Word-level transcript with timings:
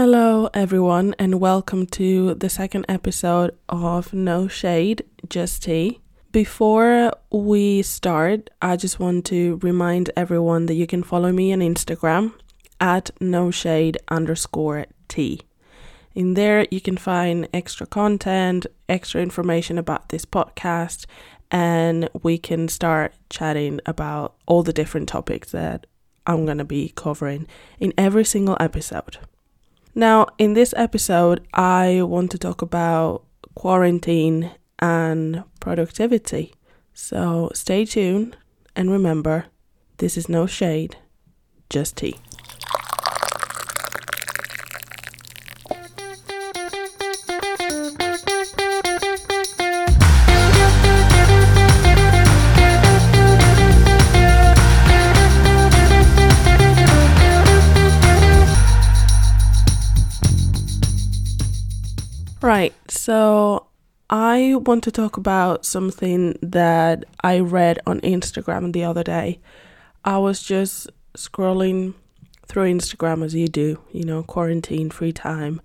Hello, 0.00 0.48
everyone, 0.54 1.12
and 1.18 1.40
welcome 1.40 1.84
to 1.86 2.34
the 2.34 2.48
second 2.48 2.86
episode 2.88 3.58
of 3.68 4.14
No 4.14 4.46
Shade, 4.46 5.02
Just 5.28 5.64
Tea. 5.64 6.00
Before 6.30 7.12
we 7.32 7.82
start, 7.82 8.48
I 8.62 8.76
just 8.76 9.00
want 9.00 9.24
to 9.26 9.58
remind 9.60 10.12
everyone 10.16 10.66
that 10.66 10.76
you 10.76 10.86
can 10.86 11.02
follow 11.02 11.32
me 11.32 11.52
on 11.52 11.58
Instagram 11.58 12.32
at 12.78 13.10
no 13.20 13.50
shade 13.50 13.98
underscore 14.06 14.86
tea. 15.08 15.40
In 16.14 16.34
there, 16.34 16.64
you 16.70 16.80
can 16.80 16.96
find 16.96 17.48
extra 17.52 17.84
content, 17.84 18.66
extra 18.88 19.20
information 19.20 19.78
about 19.78 20.10
this 20.10 20.24
podcast, 20.24 21.06
and 21.50 22.08
we 22.22 22.38
can 22.38 22.68
start 22.68 23.14
chatting 23.30 23.80
about 23.84 24.36
all 24.46 24.62
the 24.62 24.72
different 24.72 25.08
topics 25.08 25.50
that 25.50 25.86
I'm 26.24 26.44
going 26.44 26.58
to 26.58 26.64
be 26.64 26.92
covering 26.94 27.48
in 27.80 27.92
every 27.98 28.24
single 28.24 28.56
episode. 28.60 29.18
Now, 29.98 30.28
in 30.38 30.54
this 30.54 30.72
episode, 30.76 31.44
I 31.52 32.02
want 32.02 32.30
to 32.30 32.38
talk 32.38 32.62
about 32.62 33.24
quarantine 33.56 34.52
and 34.78 35.42
productivity. 35.58 36.54
So 36.94 37.50
stay 37.52 37.84
tuned 37.84 38.36
and 38.76 38.92
remember 38.92 39.46
this 39.96 40.16
is 40.16 40.28
no 40.28 40.46
shade, 40.46 40.98
just 41.68 41.96
tea. 41.96 42.14
Want 64.68 64.84
to 64.84 64.92
talk 64.92 65.16
about 65.16 65.64
something 65.64 66.38
that 66.42 67.02
I 67.22 67.40
read 67.40 67.78
on 67.86 68.02
Instagram 68.02 68.74
the 68.74 68.84
other 68.84 69.02
day. 69.02 69.40
I 70.04 70.18
was 70.18 70.42
just 70.42 70.90
scrolling 71.16 71.94
through 72.46 72.70
Instagram 72.74 73.24
as 73.24 73.34
you 73.34 73.48
do, 73.48 73.80
you 73.92 74.04
know, 74.04 74.22
quarantine, 74.22 74.90
free 74.90 75.12
time, 75.12 75.62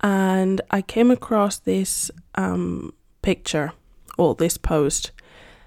and 0.00 0.60
I 0.72 0.82
came 0.82 1.12
across 1.12 1.58
this 1.58 2.10
um, 2.34 2.92
picture 3.22 3.72
or 4.18 4.34
this 4.34 4.56
post 4.58 5.12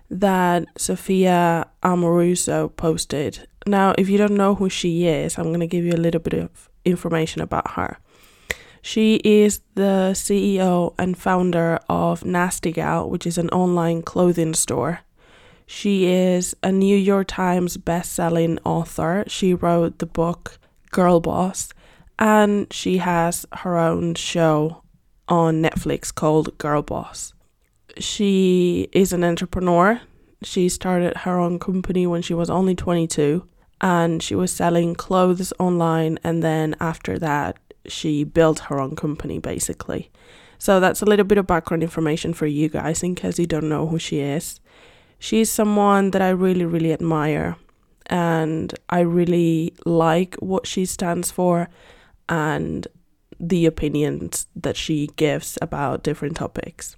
that 0.09 0.65
Sophia 0.77 1.69
Amoruso 1.83 2.75
posted. 2.75 3.47
Now, 3.65 3.95
if 3.97 4.09
you 4.09 4.17
don't 4.17 4.35
know 4.35 4.55
who 4.55 4.67
she 4.69 5.07
is, 5.07 5.37
I'm 5.37 5.45
going 5.45 5.61
to 5.61 5.67
give 5.67 5.85
you 5.85 5.93
a 5.93 6.03
little 6.05 6.21
bit 6.21 6.33
of 6.33 6.69
information 6.83 7.41
about 7.41 7.71
her. 7.71 7.97
She 8.87 9.15
is 9.25 9.59
the 9.75 10.11
CEO 10.13 10.93
and 10.97 11.17
founder 11.17 11.77
of 11.89 12.23
Nasty 12.23 12.71
Gal, 12.71 13.09
which 13.09 13.27
is 13.27 13.37
an 13.37 13.49
online 13.49 14.01
clothing 14.01 14.53
store. 14.53 15.01
She 15.65 16.05
is 16.05 16.55
a 16.63 16.71
New 16.71 16.95
York 16.95 17.27
Times 17.27 17.75
best-selling 17.75 18.59
author. 18.63 19.25
She 19.27 19.53
wrote 19.53 19.99
the 19.99 20.05
book 20.05 20.57
Girl 20.91 21.19
Boss 21.19 21.73
and 22.17 22.71
she 22.71 22.99
has 22.99 23.45
her 23.55 23.77
own 23.77 24.15
show 24.15 24.83
on 25.27 25.61
Netflix 25.61 26.15
called 26.15 26.57
Girl 26.57 26.81
Boss. 26.81 27.33
She 27.97 28.87
is 28.93 29.11
an 29.11 29.25
entrepreneur. 29.25 29.99
She 30.43 30.69
started 30.69 31.17
her 31.17 31.37
own 31.37 31.59
company 31.59 32.07
when 32.07 32.21
she 32.21 32.33
was 32.33 32.49
only 32.49 32.73
22 32.73 33.45
and 33.81 34.23
she 34.23 34.33
was 34.33 34.49
selling 34.49 34.95
clothes 34.95 35.51
online 35.59 36.19
and 36.23 36.41
then 36.41 36.73
after 36.79 37.19
that 37.19 37.57
she 37.87 38.23
built 38.23 38.59
her 38.59 38.79
own 38.79 38.95
company 38.95 39.39
basically. 39.39 40.11
So 40.59 40.79
that's 40.79 41.01
a 41.01 41.05
little 41.05 41.25
bit 41.25 41.37
of 41.37 41.47
background 41.47 41.83
information 41.83 42.33
for 42.33 42.47
you 42.47 42.69
guys 42.69 43.03
in 43.03 43.15
case 43.15 43.37
you 43.37 43.45
don't 43.45 43.69
know 43.69 43.87
who 43.87 43.99
she 43.99 44.19
is. 44.19 44.59
She's 45.19 45.51
someone 45.51 46.11
that 46.11 46.21
I 46.21 46.29
really, 46.29 46.65
really 46.65 46.93
admire 46.93 47.57
and 48.07 48.73
I 48.89 49.01
really 49.01 49.73
like 49.85 50.35
what 50.35 50.65
she 50.65 50.85
stands 50.85 51.31
for 51.31 51.69
and 52.29 52.87
the 53.39 53.65
opinions 53.65 54.47
that 54.55 54.75
she 54.75 55.07
gives 55.15 55.57
about 55.61 56.03
different 56.03 56.37
topics. 56.37 56.95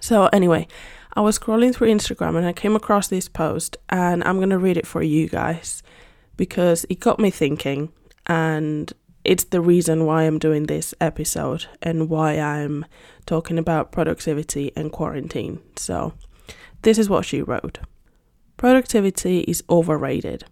So, 0.00 0.26
anyway, 0.26 0.66
I 1.14 1.20
was 1.20 1.38
scrolling 1.38 1.74
through 1.74 1.88
Instagram 1.88 2.36
and 2.36 2.46
I 2.46 2.52
came 2.52 2.76
across 2.76 3.08
this 3.08 3.28
post, 3.28 3.78
and 3.88 4.22
I'm 4.24 4.36
going 4.36 4.50
to 4.50 4.58
read 4.58 4.76
it 4.76 4.86
for 4.86 5.02
you 5.02 5.28
guys 5.28 5.82
because 6.36 6.84
it 6.90 7.00
got 7.00 7.18
me 7.18 7.30
thinking 7.30 7.90
and 8.26 8.92
it's 9.26 9.44
the 9.44 9.60
reason 9.60 10.06
why 10.06 10.22
I'm 10.22 10.38
doing 10.38 10.64
this 10.64 10.94
episode 11.00 11.66
and 11.82 12.08
why 12.08 12.38
I'm 12.38 12.86
talking 13.26 13.58
about 13.58 13.90
productivity 13.90 14.72
and 14.76 14.92
quarantine. 14.92 15.60
So, 15.76 16.14
this 16.82 16.96
is 16.96 17.10
what 17.10 17.24
she 17.24 17.42
wrote 17.42 17.80
Productivity 18.56 19.40
is 19.40 19.64
overrated. 19.68 20.44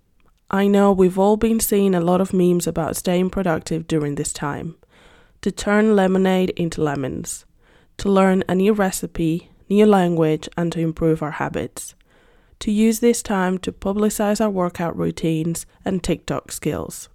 I 0.50 0.66
know 0.66 0.92
we've 0.92 1.18
all 1.18 1.36
been 1.36 1.60
seeing 1.60 1.94
a 1.94 2.00
lot 2.00 2.20
of 2.20 2.34
memes 2.34 2.66
about 2.66 2.96
staying 2.96 3.30
productive 3.30 3.86
during 3.86 4.16
this 4.16 4.32
time. 4.32 4.76
To 5.42 5.50
turn 5.50 5.94
lemonade 5.94 6.50
into 6.50 6.82
lemons, 6.82 7.44
to 7.98 8.08
learn 8.08 8.42
a 8.48 8.54
new 8.54 8.72
recipe, 8.72 9.50
new 9.68 9.86
language, 9.86 10.48
and 10.56 10.72
to 10.72 10.80
improve 10.80 11.22
our 11.22 11.32
habits. 11.32 11.94
To 12.60 12.70
use 12.70 13.00
this 13.00 13.22
time 13.22 13.58
to 13.58 13.72
publicize 13.72 14.40
our 14.40 14.50
workout 14.50 14.96
routines 14.96 15.66
and 15.84 16.02
TikTok 16.02 16.50
skills. 16.50 17.08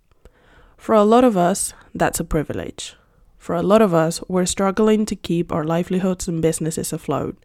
For 0.80 0.96
a 0.96 1.04
lot 1.04 1.26
of 1.26 1.36
us, 1.36 1.74
that's 1.94 2.22
a 2.22 2.24
privilege. 2.24 2.96
For 3.38 3.54
a 3.54 3.62
lot 3.62 3.82
of 3.82 3.94
us, 3.94 4.24
we're 4.30 4.46
struggling 4.46 5.06
to 5.08 5.16
keep 5.16 5.52
our 5.52 5.66
livelihoods 5.66 6.30
and 6.30 6.42
businesses 6.42 6.94
afloat. 6.94 7.38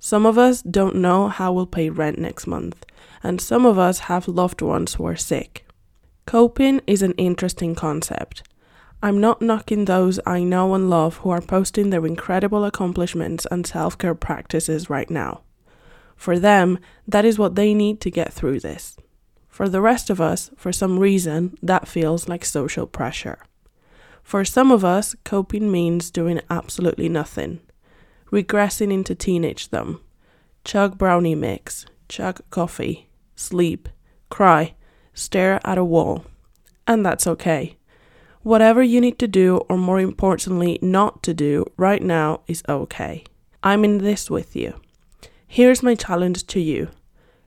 Some 0.00 0.26
of 0.26 0.36
us 0.36 0.62
don't 0.62 0.96
know 0.96 1.28
how 1.28 1.52
we'll 1.52 1.66
pay 1.66 1.90
rent 1.90 2.18
next 2.18 2.46
month, 2.48 2.84
and 3.22 3.40
some 3.40 3.64
of 3.64 3.78
us 3.78 4.00
have 4.10 4.26
loved 4.26 4.60
ones 4.62 4.94
who 4.94 5.06
are 5.06 5.16
sick. 5.16 5.64
Coping 6.26 6.80
is 6.88 7.02
an 7.02 7.12
interesting 7.12 7.76
concept. 7.76 8.42
I'm 9.00 9.20
not 9.20 9.40
knocking 9.40 9.84
those 9.84 10.18
I 10.26 10.42
know 10.42 10.74
and 10.74 10.90
love 10.90 11.18
who 11.18 11.30
are 11.30 11.40
posting 11.40 11.90
their 11.90 12.04
incredible 12.04 12.64
accomplishments 12.64 13.46
and 13.48 13.64
self 13.64 13.96
care 13.96 14.14
practices 14.14 14.90
right 14.90 15.08
now. 15.08 15.42
For 16.16 16.36
them, 16.36 16.80
that 17.06 17.24
is 17.24 17.38
what 17.38 17.54
they 17.54 17.74
need 17.74 18.00
to 18.00 18.10
get 18.10 18.32
through 18.32 18.60
this. 18.60 18.96
For 19.56 19.70
the 19.70 19.80
rest 19.80 20.10
of 20.10 20.20
us, 20.20 20.50
for 20.54 20.70
some 20.70 20.98
reason, 20.98 21.56
that 21.62 21.88
feels 21.88 22.28
like 22.28 22.44
social 22.44 22.86
pressure. 22.86 23.38
For 24.22 24.44
some 24.44 24.70
of 24.70 24.84
us, 24.84 25.16
coping 25.24 25.72
means 25.72 26.10
doing 26.10 26.42
absolutely 26.50 27.08
nothing, 27.08 27.60
regressing 28.30 28.92
into 28.92 29.14
teenagedom, 29.14 30.00
chug 30.66 30.98
brownie 30.98 31.34
mix, 31.34 31.86
chug 32.06 32.42
coffee, 32.50 33.08
sleep, 33.34 33.88
cry, 34.28 34.74
stare 35.14 35.58
at 35.64 35.78
a 35.78 35.84
wall. 35.84 36.26
And 36.86 37.02
that's 37.02 37.26
okay. 37.26 37.78
Whatever 38.42 38.82
you 38.82 39.00
need 39.00 39.18
to 39.20 39.26
do, 39.26 39.62
or 39.70 39.78
more 39.78 40.00
importantly, 40.00 40.78
not 40.82 41.22
to 41.22 41.32
do 41.32 41.64
right 41.78 42.02
now, 42.02 42.42
is 42.46 42.62
okay. 42.68 43.24
I'm 43.62 43.84
in 43.84 44.04
this 44.04 44.28
with 44.30 44.54
you. 44.54 44.78
Here's 45.48 45.82
my 45.82 45.94
challenge 45.94 46.46
to 46.48 46.60
you 46.60 46.90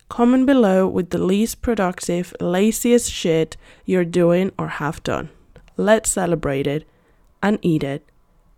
Comment 0.09 0.45
below 0.45 0.87
with 0.87 1.11
the 1.11 1.17
least 1.19 1.61
productive, 1.61 2.33
laziest 2.41 3.11
shit 3.11 3.55
you're 3.85 4.05
doing 4.05 4.51
or 4.57 4.67
have 4.67 5.01
done. 5.03 5.29
Let's 5.77 6.09
celebrate 6.09 6.67
it 6.67 6.87
and 7.41 7.59
eat 7.61 7.83
it 7.83 8.05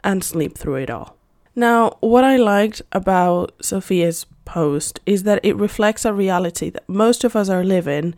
and 0.04 0.24
sleep 0.24 0.58
through 0.58 0.76
it 0.76 0.90
all. 0.90 1.18
Now, 1.56 1.98
what 2.00 2.24
I 2.24 2.38
liked 2.38 2.82
about 2.94 3.54
Sophia's 3.62 4.26
post 4.46 5.00
is 5.06 5.24
that 5.24 5.44
it 5.44 5.56
reflects 5.58 6.06
a 6.06 6.14
reality 6.14 6.70
that 6.70 6.88
most 6.88 7.24
of 7.24 7.36
us 7.36 7.50
are 7.50 7.64
living, 7.64 8.16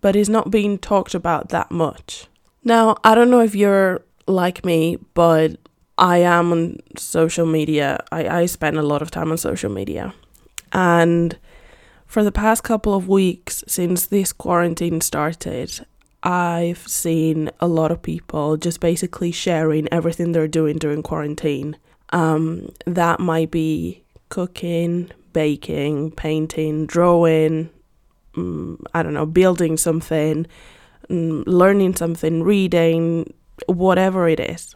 but 0.00 0.14
is 0.14 0.28
not 0.28 0.50
being 0.50 0.78
talked 0.78 1.14
about 1.14 1.48
that 1.48 1.70
much. 1.70 2.26
Now, 2.64 2.96
I 3.02 3.14
don't 3.14 3.30
know 3.30 3.40
if 3.40 3.54
you're 3.54 4.02
like 4.26 4.64
me, 4.64 4.98
but 5.14 5.56
I 5.96 6.18
am 6.18 6.52
on 6.52 6.78
social 6.96 7.46
media. 7.46 8.04
I, 8.12 8.28
I 8.28 8.46
spend 8.46 8.78
a 8.78 8.82
lot 8.82 9.02
of 9.02 9.10
time 9.10 9.32
on 9.32 9.38
social 9.38 9.70
media. 9.70 10.14
And 10.72 11.36
for 12.08 12.24
the 12.24 12.32
past 12.32 12.64
couple 12.64 12.94
of 12.94 13.06
weeks 13.06 13.62
since 13.68 14.06
this 14.06 14.32
quarantine 14.32 15.02
started, 15.02 15.86
I've 16.22 16.88
seen 16.88 17.50
a 17.60 17.68
lot 17.68 17.92
of 17.92 18.02
people 18.02 18.56
just 18.56 18.80
basically 18.80 19.30
sharing 19.30 19.86
everything 19.92 20.32
they're 20.32 20.48
doing 20.48 20.78
during 20.78 21.02
quarantine. 21.02 21.76
Um, 22.10 22.70
that 22.86 23.20
might 23.20 23.50
be 23.50 24.02
cooking, 24.30 25.10
baking, 25.34 26.12
painting, 26.12 26.86
drawing, 26.86 27.68
um, 28.36 28.80
I 28.94 29.02
don't 29.02 29.14
know, 29.14 29.26
building 29.26 29.76
something, 29.76 30.46
um, 31.10 31.44
learning 31.46 31.96
something, 31.96 32.42
reading, 32.42 33.34
whatever 33.66 34.28
it 34.28 34.40
is. 34.40 34.74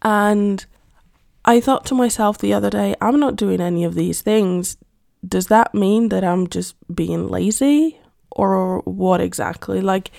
And 0.00 0.64
I 1.44 1.60
thought 1.60 1.84
to 1.86 1.94
myself 1.94 2.38
the 2.38 2.54
other 2.54 2.70
day, 2.70 2.94
I'm 3.02 3.20
not 3.20 3.36
doing 3.36 3.60
any 3.60 3.84
of 3.84 3.94
these 3.94 4.22
things 4.22 4.78
does 5.26 5.46
that 5.46 5.74
mean 5.74 6.08
that 6.08 6.24
I'm 6.24 6.46
just 6.48 6.74
being 6.94 7.28
lazy 7.28 8.00
or 8.30 8.80
what 8.80 9.20
exactly? 9.20 9.80
Like, 9.80 10.10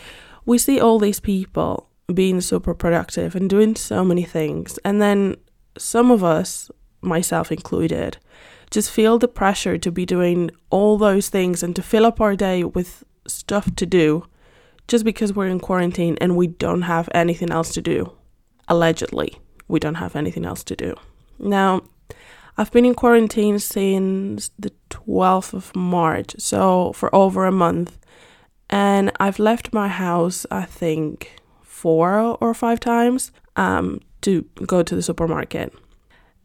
we 0.45 0.57
see 0.57 0.79
all 0.79 0.99
these 0.99 1.19
people 1.19 1.89
being 2.13 2.41
super 2.41 2.73
productive 2.73 3.35
and 3.35 3.49
doing 3.49 3.75
so 3.75 4.03
many 4.03 4.23
things. 4.23 4.77
And 4.83 5.01
then 5.01 5.35
some 5.77 6.11
of 6.11 6.23
us, 6.23 6.69
myself 7.01 7.51
included, 7.51 8.17
just 8.71 8.91
feel 8.91 9.19
the 9.19 9.27
pressure 9.27 9.77
to 9.77 9.91
be 9.91 10.05
doing 10.05 10.51
all 10.69 10.97
those 10.97 11.29
things 11.29 11.63
and 11.63 11.75
to 11.75 11.81
fill 11.81 12.05
up 12.05 12.19
our 12.19 12.35
day 12.35 12.63
with 12.63 13.03
stuff 13.27 13.73
to 13.75 13.85
do 13.85 14.25
just 14.87 15.05
because 15.05 15.33
we're 15.33 15.47
in 15.47 15.59
quarantine 15.59 16.17
and 16.19 16.35
we 16.35 16.47
don't 16.47 16.83
have 16.83 17.07
anything 17.13 17.51
else 17.51 17.73
to 17.73 17.81
do. 17.81 18.11
Allegedly, 18.67 19.39
we 19.67 19.79
don't 19.79 19.95
have 19.95 20.15
anything 20.15 20.45
else 20.45 20.63
to 20.63 20.75
do. 20.75 20.95
Now, 21.39 21.83
I've 22.55 22.71
been 22.71 22.85
in 22.85 22.93
quarantine 22.93 23.57
since 23.57 24.51
the 24.59 24.71
12th 24.91 25.53
of 25.53 25.75
March, 25.75 26.35
so 26.37 26.93
for 26.93 27.13
over 27.13 27.45
a 27.45 27.51
month. 27.51 27.97
And 28.69 29.11
I've 29.19 29.39
left 29.39 29.73
my 29.73 29.87
house, 29.87 30.45
I 30.51 30.65
think, 30.65 31.41
four 31.63 32.37
or 32.39 32.53
five 32.53 32.79
times 32.79 33.31
um, 33.55 34.01
to 34.21 34.43
go 34.67 34.83
to 34.83 34.95
the 34.95 35.01
supermarket. 35.01 35.73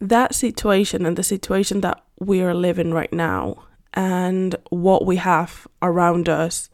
That 0.01 0.35
situation 0.35 1.05
and 1.05 1.17
the 1.17 1.23
situation 1.23 1.83
that 1.83 2.03
we 2.19 2.41
are 2.41 2.55
living 2.55 2.93
right 2.93 3.13
now, 3.13 3.65
and 3.93 4.57
what 4.71 5.05
we 5.05 5.17
have 5.17 5.67
around 5.83 6.29
us, 6.29 6.71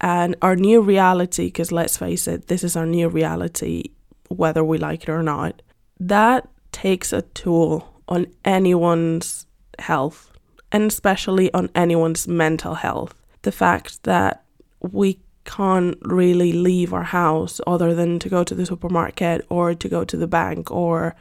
and 0.00 0.36
our 0.40 0.56
new 0.56 0.80
reality, 0.80 1.46
because 1.46 1.70
let's 1.70 1.98
face 1.98 2.26
it, 2.26 2.46
this 2.46 2.64
is 2.64 2.76
our 2.76 2.86
new 2.86 3.08
reality, 3.08 3.90
whether 4.28 4.64
we 4.64 4.78
like 4.78 5.02
it 5.02 5.10
or 5.10 5.22
not, 5.22 5.60
that 5.98 6.48
takes 6.72 7.12
a 7.12 7.22
toll 7.22 7.99
on 8.10 8.26
anyone's 8.44 9.46
health, 9.78 10.32
and 10.72 10.84
especially 10.90 11.52
on 11.54 11.70
anyone's 11.74 12.28
mental 12.28 12.74
health. 12.74 13.14
The 13.42 13.52
fact 13.52 14.02
that 14.02 14.44
we 14.80 15.20
can't 15.44 15.96
really 16.02 16.52
leave 16.52 16.92
our 16.92 17.04
house 17.04 17.60
other 17.66 17.94
than 17.94 18.18
to 18.18 18.28
go 18.28 18.44
to 18.44 18.54
the 18.54 18.66
supermarket 18.66 19.46
or 19.48 19.74
to 19.74 19.88
go 19.88 20.04
to 20.04 20.16
the 20.16 20.26
bank 20.26 20.70
or, 20.70 21.16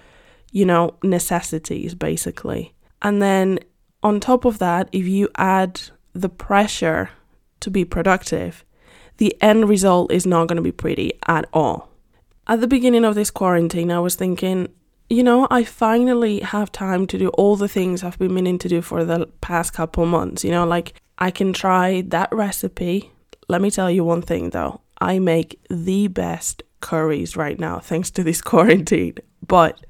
you 0.52 0.66
know, 0.66 0.96
necessities 1.04 1.96
basically. 1.96 2.74
And 3.02 3.22
then 3.22 3.60
on 4.04 4.20
top 4.20 4.46
of 4.46 4.60
that, 4.60 4.90
if 4.92 5.08
you 5.08 5.30
add 5.38 5.82
the 6.14 6.30
pressure 6.30 7.12
to 7.62 7.70
be 7.70 7.86
productive, 7.86 8.66
the 9.18 9.36
end 9.42 9.70
result 9.70 10.12
is 10.12 10.26
not 10.26 10.48
going 10.48 10.58
to 10.58 10.62
be 10.62 10.72
pretty 10.72 11.14
at 11.28 11.48
all. 11.54 11.90
At 12.48 12.62
the 12.62 12.68
beginning 12.68 13.06
of 13.06 13.16
this 13.16 13.32
quarantine, 13.32 13.92
I 13.92 14.00
was 14.00 14.16
thinking, 14.16 14.70
you 15.10 15.24
know, 15.24 15.48
I 15.50 15.64
finally 15.64 16.40
have 16.42 16.72
time 16.72 17.08
to 17.08 17.18
do 17.18 17.30
all 17.30 17.56
the 17.56 17.68
things 17.68 18.04
I've 18.04 18.20
been 18.20 18.34
meaning 18.34 18.60
to 18.60 18.70
do 18.70 18.82
for 18.82 19.04
the 19.04 19.26
past 19.42 19.74
couple 19.74 20.06
months. 20.06 20.44
You 20.44 20.52
know, 20.52 20.66
like 20.66 20.94
I 21.18 21.32
can 21.32 21.52
try 21.52 22.02
that 22.08 22.32
recipe. 22.32 23.12
Let 23.48 23.62
me 23.62 23.72
tell 23.72 23.90
you 23.90 24.04
one 24.04 24.22
thing 24.22 24.52
though 24.52 24.82
I 25.00 25.20
make 25.20 25.60
the 25.70 26.08
best 26.08 26.64
curries 26.82 27.36
right 27.36 27.60
now 27.60 27.80
thanks 27.80 28.12
to 28.12 28.24
this 28.24 28.42
quarantine. 28.52 29.16
But 29.46 29.84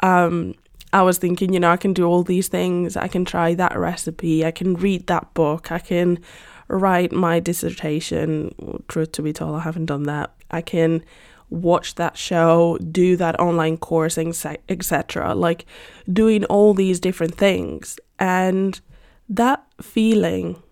um, 0.00 0.54
I 0.92 1.02
was 1.02 1.18
thinking, 1.18 1.52
you 1.52 1.60
know, 1.60 1.70
I 1.70 1.76
can 1.76 1.92
do 1.92 2.04
all 2.04 2.24
these 2.24 2.48
things. 2.48 2.96
I 2.96 3.06
can 3.06 3.24
try 3.24 3.54
that 3.54 3.78
recipe. 3.78 4.44
I 4.44 4.50
can 4.50 4.74
read 4.74 5.06
that 5.06 5.32
book. 5.34 5.70
I 5.70 5.78
can 5.78 6.18
write 6.66 7.12
my 7.12 7.38
dissertation. 7.38 8.82
Truth 8.88 9.12
to 9.12 9.22
be 9.22 9.32
told, 9.32 9.56
I 9.56 9.60
haven't 9.60 9.86
done 9.86 10.04
that. 10.04 10.34
I 10.50 10.60
can 10.60 11.04
watch 11.50 11.96
that 11.96 12.16
show, 12.16 12.78
do 12.90 13.16
that 13.16 13.38
online 13.38 13.76
course, 13.76 14.16
etc. 14.16 15.34
Like 15.34 15.66
doing 16.10 16.44
all 16.46 16.74
these 16.74 17.00
different 17.00 17.34
things. 17.34 17.98
And 18.18 18.80
that 19.28 19.64
feeling 19.82 20.62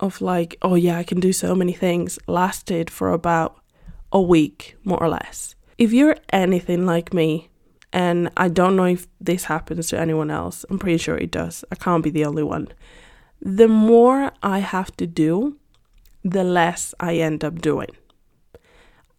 of 0.00 0.20
like, 0.20 0.56
oh 0.62 0.74
yeah, 0.74 0.98
I 0.98 1.04
can 1.04 1.20
do 1.20 1.32
so 1.32 1.54
many 1.54 1.72
things 1.72 2.18
lasted 2.26 2.90
for 2.90 3.12
about 3.12 3.60
a 4.12 4.20
week, 4.20 4.76
more 4.84 5.02
or 5.02 5.08
less. 5.08 5.54
If 5.78 5.92
you're 5.92 6.16
anything 6.30 6.86
like 6.86 7.12
me, 7.14 7.48
and 7.92 8.30
I 8.36 8.48
don't 8.48 8.76
know 8.76 8.84
if 8.84 9.06
this 9.20 9.44
happens 9.44 9.88
to 9.88 9.98
anyone 9.98 10.30
else, 10.30 10.64
I'm 10.68 10.78
pretty 10.78 10.98
sure 10.98 11.16
it 11.16 11.30
does. 11.30 11.64
I 11.72 11.76
can't 11.76 12.04
be 12.04 12.10
the 12.10 12.24
only 12.24 12.42
one. 12.42 12.68
The 13.40 13.68
more 13.68 14.32
I 14.42 14.58
have 14.58 14.94
to 14.98 15.06
do, 15.06 15.56
the 16.22 16.44
less 16.44 16.94
I 17.00 17.16
end 17.16 17.44
up 17.44 17.60
doing. 17.60 17.90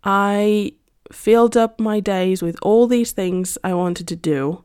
I 0.04 0.74
filled 1.12 1.56
up 1.56 1.80
my 1.80 2.00
days 2.00 2.42
with 2.42 2.58
all 2.62 2.88
these 2.88 3.12
things 3.12 3.58
I 3.64 3.74
wanted 3.74 4.08
to 4.08 4.16
do. 4.16 4.64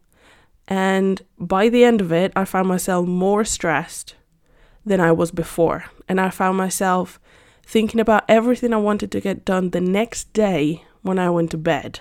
And 0.68 1.22
by 1.38 1.68
the 1.68 1.84
end 1.84 2.00
of 2.00 2.12
it, 2.12 2.32
I 2.36 2.44
found 2.44 2.68
myself 2.68 3.06
more 3.06 3.44
stressed 3.44 4.14
than 4.84 5.00
I 5.00 5.12
was 5.12 5.30
before. 5.30 5.84
And 6.08 6.20
I 6.20 6.30
found 6.30 6.56
myself 6.56 7.20
thinking 7.64 8.00
about 8.00 8.24
everything 8.28 8.72
I 8.72 8.78
wanted 8.78 9.12
to 9.12 9.20
get 9.20 9.44
done 9.44 9.70
the 9.70 9.80
next 9.80 10.32
day 10.32 10.84
when 11.02 11.18
I 11.18 11.30
went 11.30 11.50
to 11.52 11.58
bed. 11.58 12.00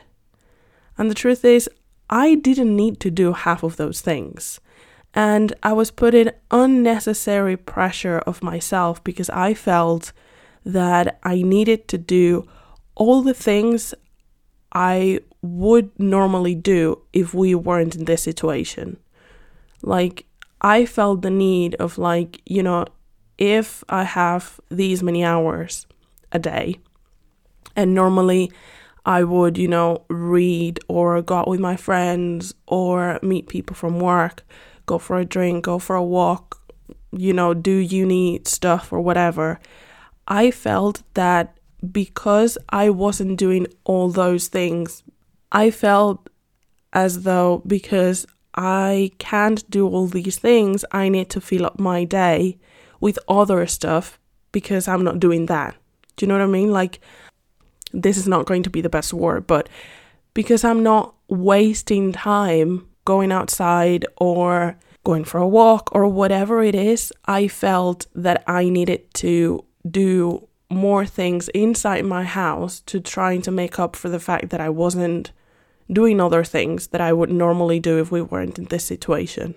And 0.97 1.09
the 1.09 1.15
truth 1.15 1.45
is, 1.45 1.69
I 2.09 2.35
didn't 2.35 2.75
need 2.75 2.99
to 3.01 3.11
do 3.11 3.33
half 3.33 3.63
of 3.63 3.77
those 3.77 4.01
things. 4.01 4.59
And 5.13 5.53
I 5.63 5.73
was 5.73 5.91
putting 5.91 6.31
unnecessary 6.51 7.57
pressure 7.57 8.19
of 8.19 8.43
myself 8.43 9.03
because 9.03 9.29
I 9.29 9.53
felt 9.53 10.13
that 10.65 11.19
I 11.23 11.41
needed 11.41 11.87
to 11.89 11.97
do 11.97 12.47
all 12.95 13.21
the 13.21 13.33
things 13.33 13.93
I 14.71 15.19
would 15.41 15.97
normally 15.99 16.55
do 16.55 17.01
if 17.13 17.33
we 17.33 17.55
weren't 17.55 17.95
in 17.95 18.05
this 18.05 18.23
situation. 18.23 18.97
Like, 19.81 20.25
I 20.61 20.85
felt 20.85 21.21
the 21.21 21.29
need 21.29 21.75
of, 21.75 21.97
like, 21.97 22.41
you 22.45 22.63
know, 22.63 22.85
if 23.37 23.83
I 23.89 24.03
have 24.03 24.59
these 24.69 25.01
many 25.01 25.23
hours 25.23 25.87
a 26.31 26.39
day, 26.39 26.79
and 27.75 27.95
normally 27.95 28.51
I 29.05 29.23
would, 29.23 29.57
you 29.57 29.67
know, 29.67 30.05
read 30.09 30.79
or 30.87 31.21
go 31.21 31.37
out 31.37 31.47
with 31.47 31.59
my 31.59 31.75
friends 31.75 32.53
or 32.67 33.19
meet 33.23 33.47
people 33.47 33.75
from 33.75 33.99
work, 33.99 34.43
go 34.85 34.99
for 34.99 35.17
a 35.17 35.25
drink, 35.25 35.65
go 35.65 35.79
for 35.79 35.95
a 35.95 36.03
walk, 36.03 36.61
you 37.11 37.33
know, 37.33 37.53
do 37.53 37.71
uni 37.71 38.41
stuff 38.45 38.93
or 38.93 39.01
whatever. 39.01 39.59
I 40.27 40.51
felt 40.51 41.01
that 41.15 41.57
because 41.89 42.57
I 42.69 42.89
wasn't 42.89 43.39
doing 43.39 43.67
all 43.83 44.09
those 44.09 44.47
things, 44.47 45.03
I 45.51 45.71
felt 45.71 46.29
as 46.93 47.23
though 47.23 47.61
because 47.65 48.25
I 48.53 49.11
can't 49.17 49.67
do 49.69 49.87
all 49.87 50.07
these 50.07 50.37
things, 50.37 50.83
I 50.91 51.09
need 51.09 51.29
to 51.31 51.41
fill 51.41 51.65
up 51.65 51.79
my 51.79 52.03
day 52.03 52.57
with 52.99 53.17
other 53.27 53.65
stuff 53.65 54.19
because 54.51 54.87
I'm 54.87 55.03
not 55.03 55.19
doing 55.19 55.45
that. 55.47 55.75
Do 56.15 56.25
you 56.25 56.27
know 56.27 56.37
what 56.37 56.43
I 56.43 56.47
mean? 56.47 56.71
Like, 56.71 56.99
this 57.93 58.17
is 58.17 58.27
not 58.27 58.45
going 58.45 58.63
to 58.63 58.69
be 58.69 58.81
the 58.81 58.89
best 58.89 59.13
word, 59.13 59.47
but 59.47 59.69
because 60.33 60.63
I'm 60.63 60.83
not 60.83 61.15
wasting 61.27 62.11
time 62.11 62.87
going 63.05 63.31
outside 63.31 64.05
or 64.17 64.77
going 65.03 65.23
for 65.23 65.39
a 65.39 65.47
walk 65.47 65.89
or 65.93 66.07
whatever 66.07 66.61
it 66.61 66.75
is, 66.75 67.11
I 67.25 67.47
felt 67.47 68.05
that 68.13 68.43
I 68.47 68.69
needed 68.69 69.13
to 69.15 69.65
do 69.89 70.47
more 70.71 71.05
things 71.05 71.49
inside 71.49 72.05
my 72.05 72.23
house 72.23 72.79
to 72.81 72.99
trying 72.99 73.41
to 73.43 73.51
make 73.51 73.77
up 73.77 73.95
for 73.95 74.09
the 74.09 74.19
fact 74.19 74.49
that 74.49 74.61
I 74.61 74.69
wasn't 74.69 75.31
doing 75.91 76.21
other 76.21 76.43
things 76.43 76.87
that 76.87 77.01
I 77.01 77.11
would 77.11 77.31
normally 77.31 77.79
do 77.79 77.99
if 77.99 78.11
we 78.11 78.21
weren't 78.21 78.57
in 78.57 78.65
this 78.65 78.85
situation. 78.85 79.55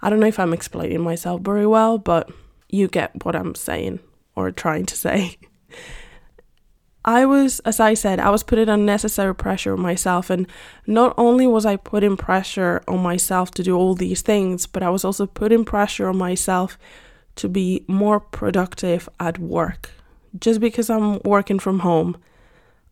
I 0.00 0.10
don't 0.10 0.20
know 0.20 0.26
if 0.26 0.40
I'm 0.40 0.52
explaining 0.52 1.00
myself 1.00 1.42
very 1.42 1.66
well, 1.66 1.96
but 1.96 2.30
you 2.68 2.88
get 2.88 3.24
what 3.24 3.36
I'm 3.36 3.54
saying 3.54 4.00
or 4.34 4.50
trying 4.50 4.86
to 4.86 4.96
say. 4.96 5.36
I 7.04 7.24
was, 7.24 7.58
as 7.60 7.80
I 7.80 7.94
said, 7.94 8.20
I 8.20 8.30
was 8.30 8.44
putting 8.44 8.68
unnecessary 8.68 9.34
pressure 9.34 9.72
on 9.72 9.80
myself. 9.80 10.30
And 10.30 10.46
not 10.86 11.14
only 11.18 11.46
was 11.48 11.66
I 11.66 11.76
putting 11.76 12.16
pressure 12.16 12.82
on 12.86 13.00
myself 13.00 13.50
to 13.52 13.62
do 13.62 13.76
all 13.76 13.94
these 13.94 14.22
things, 14.22 14.66
but 14.66 14.84
I 14.84 14.90
was 14.90 15.04
also 15.04 15.26
putting 15.26 15.64
pressure 15.64 16.08
on 16.08 16.16
myself 16.16 16.78
to 17.36 17.48
be 17.48 17.84
more 17.88 18.20
productive 18.20 19.08
at 19.18 19.38
work 19.38 19.90
just 20.38 20.60
because 20.60 20.90
I'm 20.90 21.20
working 21.24 21.58
from 21.58 21.80
home, 21.80 22.16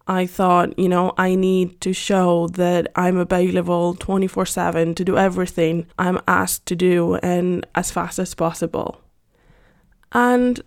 I 0.07 0.27
thought, 0.27 0.77
you 0.79 0.89
know, 0.89 1.13
I 1.17 1.35
need 1.35 1.81
to 1.83 1.93
show 1.93 2.49
that 2.49 2.91
I'm 2.97 3.17
available 3.17 3.95
24 3.95 4.47
7 4.47 4.95
to 4.97 5.05
do 5.05 5.17
everything 5.17 5.87
I'm 5.99 6.21
asked 6.27 6.67
to 6.67 6.77
do 6.77 7.15
and 7.17 7.65
as 7.75 7.91
fast 7.91 8.19
as 8.19 8.35
possible. 8.35 9.01
And 10.13 10.61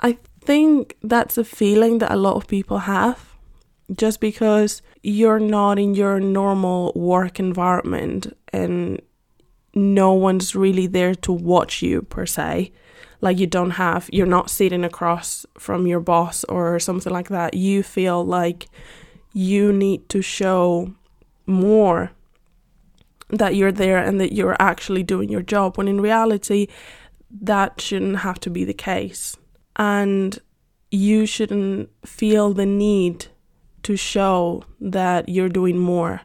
I 0.00 0.16
think 0.40 0.96
that's 1.02 1.36
a 1.36 1.44
feeling 1.44 1.98
that 1.98 2.12
a 2.12 2.16
lot 2.16 2.36
of 2.36 2.46
people 2.46 2.78
have 2.78 3.34
just 3.94 4.20
because 4.20 4.82
you're 5.02 5.40
not 5.40 5.78
in 5.78 5.94
your 5.94 6.18
normal 6.18 6.92
work 6.94 7.38
environment 7.38 8.36
and 8.52 9.00
no 9.74 10.12
one's 10.12 10.56
really 10.56 10.86
there 10.86 11.14
to 11.14 11.32
watch 11.32 11.82
you 11.82 12.02
per 12.02 12.26
se 12.26 12.72
like 13.20 13.38
you 13.38 13.46
don't 13.46 13.72
have 13.72 14.08
you're 14.12 14.26
not 14.26 14.50
sitting 14.50 14.84
across 14.84 15.46
from 15.58 15.86
your 15.86 16.00
boss 16.00 16.44
or 16.44 16.78
something 16.78 17.12
like 17.12 17.28
that 17.28 17.54
you 17.54 17.82
feel 17.82 18.24
like 18.24 18.68
you 19.32 19.72
need 19.72 20.08
to 20.08 20.22
show 20.22 20.92
more 21.46 22.10
that 23.28 23.56
you're 23.56 23.72
there 23.72 23.98
and 23.98 24.20
that 24.20 24.32
you're 24.32 24.56
actually 24.60 25.02
doing 25.02 25.28
your 25.28 25.42
job 25.42 25.76
when 25.76 25.88
in 25.88 26.00
reality 26.00 26.66
that 27.30 27.80
shouldn't 27.80 28.18
have 28.18 28.38
to 28.38 28.50
be 28.50 28.64
the 28.64 28.74
case 28.74 29.36
and 29.76 30.38
you 30.90 31.26
shouldn't 31.26 31.90
feel 32.04 32.52
the 32.52 32.66
need 32.66 33.26
to 33.82 33.96
show 33.96 34.64
that 34.80 35.28
you're 35.28 35.48
doing 35.48 35.78
more, 35.78 36.22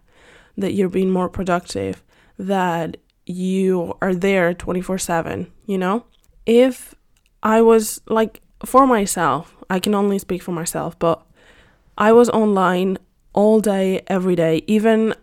that 0.57 0.74
you're 0.74 0.89
being 0.89 1.10
more 1.10 1.29
productive, 1.29 2.03
that 2.38 2.98
you 3.25 3.95
are 4.01 4.15
there 4.15 4.53
24 4.53 4.98
7, 4.98 5.51
you 5.65 5.77
know? 5.77 6.05
If 6.45 6.95
I 7.43 7.62
was 7.62 8.01
like, 8.07 8.41
for 8.65 8.86
myself, 8.86 9.55
I 9.69 9.79
can 9.79 9.95
only 9.95 10.19
speak 10.19 10.41
for 10.41 10.51
myself, 10.51 10.98
but 11.00 11.24
I 11.98 12.12
was 12.12 12.29
online 12.29 12.98
all 13.33 13.60
day, 13.60 14.01
every 14.07 14.36
day, 14.36 14.63
even 14.67 15.15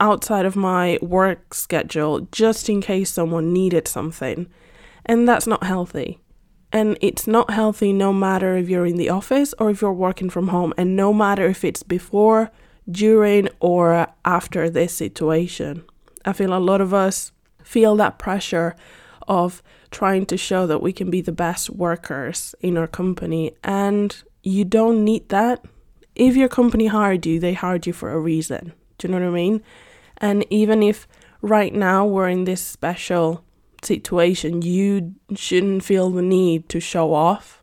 outside 0.00 0.46
of 0.46 0.56
my 0.56 0.98
work 1.02 1.54
schedule, 1.54 2.28
just 2.30 2.68
in 2.68 2.80
case 2.80 3.10
someone 3.10 3.52
needed 3.52 3.88
something. 3.88 4.48
And 5.06 5.28
that's 5.28 5.46
not 5.46 5.64
healthy. 5.64 6.18
And 6.70 6.98
it's 7.00 7.26
not 7.26 7.50
healthy 7.50 7.92
no 7.92 8.12
matter 8.12 8.56
if 8.56 8.68
you're 8.68 8.86
in 8.86 8.96
the 8.96 9.08
office 9.08 9.54
or 9.58 9.70
if 9.70 9.80
you're 9.80 9.92
working 9.92 10.28
from 10.28 10.48
home, 10.48 10.74
and 10.76 10.94
no 10.94 11.12
matter 11.12 11.46
if 11.46 11.64
it's 11.64 11.82
before, 11.82 12.50
during, 12.90 13.48
or 13.60 14.06
after 14.24 14.70
this 14.70 14.92
situation. 14.92 15.84
I 16.24 16.32
feel 16.32 16.54
a 16.54 16.60
lot 16.60 16.80
of 16.80 16.92
us 16.92 17.32
feel 17.62 17.96
that 17.96 18.18
pressure 18.18 18.76
of 19.26 19.62
trying 19.90 20.26
to 20.26 20.36
show 20.36 20.66
that 20.66 20.82
we 20.82 20.92
can 20.92 21.10
be 21.10 21.20
the 21.20 21.32
best 21.32 21.70
workers 21.70 22.54
in 22.60 22.76
our 22.76 22.86
company, 22.86 23.52
and 23.64 24.22
you 24.42 24.64
don't 24.64 25.04
need 25.04 25.28
that. 25.28 25.64
If 26.14 26.36
your 26.36 26.48
company 26.48 26.86
hired 26.86 27.26
you, 27.26 27.38
they 27.38 27.54
hired 27.54 27.86
you 27.86 27.92
for 27.92 28.10
a 28.10 28.20
reason. 28.20 28.72
Do 28.98 29.06
you 29.06 29.12
know 29.12 29.20
what 29.20 29.28
I 29.28 29.30
mean? 29.30 29.62
And 30.16 30.44
even 30.50 30.82
if 30.82 31.06
right 31.42 31.72
now 31.72 32.04
we're 32.04 32.28
in 32.28 32.44
this 32.44 32.60
special 32.60 33.44
situation, 33.82 34.62
you 34.62 35.14
shouldn't 35.36 35.84
feel 35.84 36.10
the 36.10 36.22
need 36.22 36.68
to 36.70 36.80
show 36.80 37.14
off. 37.14 37.62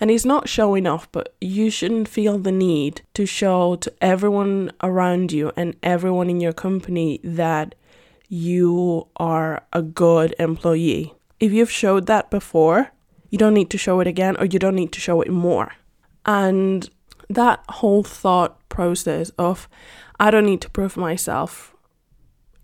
And 0.00 0.10
it's 0.10 0.24
not 0.24 0.48
showing 0.48 0.86
off, 0.88 1.10
but 1.12 1.36
you 1.40 1.70
shouldn't 1.70 2.08
feel 2.08 2.38
the 2.38 2.50
need 2.50 3.02
to 3.14 3.24
show 3.24 3.76
to 3.76 3.92
everyone 4.00 4.72
around 4.82 5.30
you 5.30 5.52
and 5.56 5.76
everyone 5.82 6.28
in 6.28 6.40
your 6.40 6.52
company 6.52 7.20
that 7.22 7.76
you 8.28 9.06
are 9.16 9.62
a 9.72 9.82
good 9.82 10.34
employee. 10.40 11.14
If 11.42 11.52
you've 11.52 11.72
showed 11.72 12.06
that 12.06 12.30
before, 12.30 12.92
you 13.28 13.36
don't 13.36 13.52
need 13.52 13.68
to 13.70 13.76
show 13.76 13.98
it 13.98 14.06
again 14.06 14.36
or 14.38 14.44
you 14.44 14.60
don't 14.60 14.76
need 14.76 14.92
to 14.92 15.00
show 15.00 15.20
it 15.22 15.28
more. 15.28 15.72
And 16.24 16.88
that 17.28 17.64
whole 17.68 18.04
thought 18.04 18.68
process 18.68 19.30
of, 19.30 19.68
I 20.20 20.30
don't 20.30 20.46
need 20.46 20.60
to 20.60 20.70
prove 20.70 20.96
myself, 20.96 21.74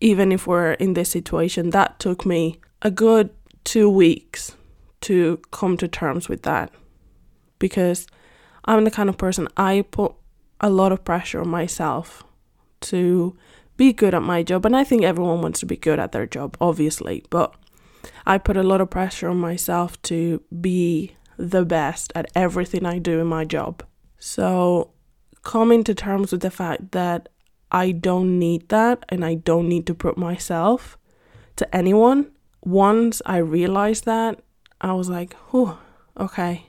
even 0.00 0.30
if 0.30 0.47
we're 0.47 0.75
in 0.75 0.94
this 0.94 1.11
situation, 1.11 1.70
that 1.70 1.99
took 1.99 2.25
me 2.25 2.61
a 2.80 2.92
good 2.92 3.30
two 3.64 3.90
weeks 3.90 4.54
to 5.00 5.40
come 5.50 5.76
to 5.78 5.88
terms 5.88 6.28
with 6.28 6.44
that 6.44 6.73
because 7.58 8.06
I'm 8.64 8.85
the 8.85 8.92
kind 8.92 9.08
of 9.08 9.18
person 9.18 9.49
I 9.56 9.87
put 9.90 10.14
a 10.61 10.70
lot 10.70 10.92
of 10.92 11.02
pressure 11.02 11.40
on 11.40 11.49
myself 11.49 12.23
to 12.82 13.37
be 13.76 13.92
good 13.92 14.14
at 14.14 14.23
my 14.23 14.44
job 14.44 14.64
and 14.64 14.76
I 14.76 14.85
think 14.85 15.02
everyone 15.02 15.42
wants 15.42 15.58
to 15.61 15.66
be 15.66 15.76
good 15.76 15.99
at 15.99 16.12
their 16.12 16.26
job 16.26 16.56
obviously 16.61 17.25
but 17.28 17.54
I 18.26 18.38
put 18.38 18.56
a 18.56 18.62
lot 18.62 18.80
of 18.80 18.90
pressure 18.90 19.28
on 19.28 19.38
myself 19.38 20.00
to 20.02 20.42
be 20.60 21.16
the 21.36 21.64
best 21.64 22.12
at 22.14 22.30
everything 22.34 22.84
I 22.84 22.98
do 22.98 23.20
in 23.20 23.26
my 23.26 23.44
job 23.44 23.82
so 24.18 24.90
coming 25.42 25.84
to 25.84 25.94
terms 25.94 26.32
with 26.32 26.40
the 26.40 26.50
fact 26.50 26.92
that 26.92 27.28
I 27.70 27.92
don't 27.92 28.38
need 28.38 28.68
that 28.70 29.04
and 29.08 29.24
I 29.24 29.34
don't 29.34 29.68
need 29.68 29.86
to 29.86 29.94
put 29.94 30.16
myself 30.16 30.98
to 31.56 31.74
anyone 31.74 32.30
once 32.62 33.22
I 33.24 33.38
realized 33.38 34.04
that, 34.04 34.40
I 34.80 34.92
was 34.92 35.08
like, 35.08 35.34
whew, 35.50 35.78
okay. 36.18 36.66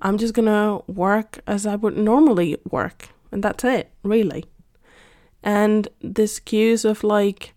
I'm 0.00 0.18
just 0.18 0.34
gonna 0.34 0.80
work 0.86 1.40
as 1.46 1.66
I 1.66 1.76
would 1.76 1.96
normally 1.96 2.56
work. 2.70 3.08
And 3.32 3.42
that's 3.42 3.64
it, 3.64 3.90
really. 4.02 4.44
And 5.42 5.88
this 6.00 6.38
excuse 6.38 6.84
of 6.84 7.02
like, 7.02 7.54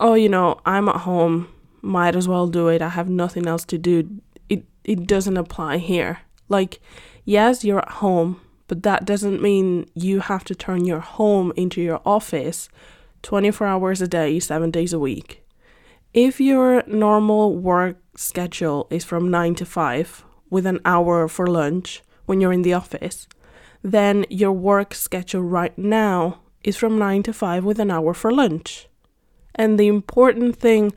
oh, 0.00 0.14
you 0.14 0.28
know, 0.28 0.60
I'm 0.66 0.88
at 0.88 1.02
home, 1.02 1.48
might 1.82 2.16
as 2.16 2.28
well 2.28 2.46
do 2.46 2.68
it. 2.68 2.80
I 2.80 2.90
have 2.90 3.08
nothing 3.08 3.46
else 3.46 3.64
to 3.66 3.78
do. 3.78 4.08
It 4.48 4.64
it 4.84 5.06
doesn't 5.06 5.36
apply 5.36 5.78
here. 5.78 6.20
Like, 6.48 6.80
yes, 7.24 7.64
you're 7.64 7.80
at 7.80 8.00
home, 8.02 8.40
but 8.68 8.82
that 8.82 9.04
doesn't 9.04 9.42
mean 9.42 9.86
you 9.94 10.20
have 10.20 10.44
to 10.44 10.54
turn 10.54 10.84
your 10.84 11.00
home 11.00 11.52
into 11.56 11.80
your 11.80 12.00
office 12.06 12.68
24 13.22 13.66
hours 13.66 14.02
a 14.02 14.08
day, 14.08 14.40
7 14.40 14.70
days 14.70 14.92
a 14.92 14.98
week. 14.98 15.42
If 16.12 16.40
your 16.40 16.82
normal 16.86 17.56
work 17.56 17.96
schedule 18.16 18.86
is 18.90 19.04
from 19.04 19.30
9 19.30 19.54
to 19.56 19.64
5 19.64 20.24
with 20.50 20.66
an 20.66 20.80
hour 20.84 21.28
for 21.28 21.46
lunch 21.46 22.02
when 22.26 22.40
you're 22.40 22.52
in 22.52 22.62
the 22.62 22.74
office, 22.74 23.26
then 23.82 24.26
your 24.28 24.52
work 24.52 24.94
schedule 24.94 25.42
right 25.42 25.76
now 25.78 26.40
is 26.62 26.76
from 26.76 26.98
9 26.98 27.22
to 27.24 27.32
5 27.32 27.64
with 27.64 27.80
an 27.80 27.90
hour 27.90 28.12
for 28.14 28.30
lunch. 28.30 28.88
And 29.54 29.78
the 29.78 29.88
important 29.88 30.56
thing 30.56 30.92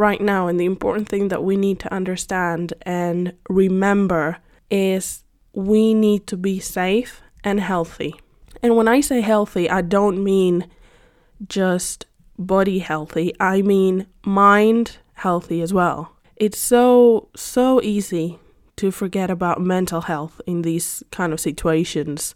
right 0.00 0.20
now, 0.22 0.48
and 0.48 0.58
the 0.58 0.64
important 0.64 1.08
thing 1.08 1.28
that 1.28 1.44
we 1.44 1.56
need 1.56 1.78
to 1.78 1.92
understand 1.92 2.72
and 2.82 3.34
remember 3.50 4.38
is 4.70 5.24
we 5.52 5.92
need 5.92 6.26
to 6.26 6.36
be 6.38 6.58
safe 6.58 7.20
and 7.44 7.60
healthy. 7.60 8.14
And 8.62 8.76
when 8.76 8.88
I 8.88 9.02
say 9.02 9.20
healthy, 9.20 9.68
I 9.68 9.82
don't 9.82 10.24
mean 10.24 10.66
just 11.46 12.06
body 12.38 12.78
healthy, 12.78 13.34
I 13.38 13.60
mean 13.60 14.06
mind 14.24 14.96
healthy 15.14 15.60
as 15.60 15.74
well. 15.74 16.16
It's 16.36 16.58
so, 16.58 17.28
so 17.36 17.82
easy 17.82 18.38
to 18.76 18.90
forget 18.90 19.30
about 19.30 19.60
mental 19.60 20.00
health 20.00 20.40
in 20.46 20.62
these 20.62 21.02
kind 21.10 21.34
of 21.34 21.40
situations. 21.40 22.34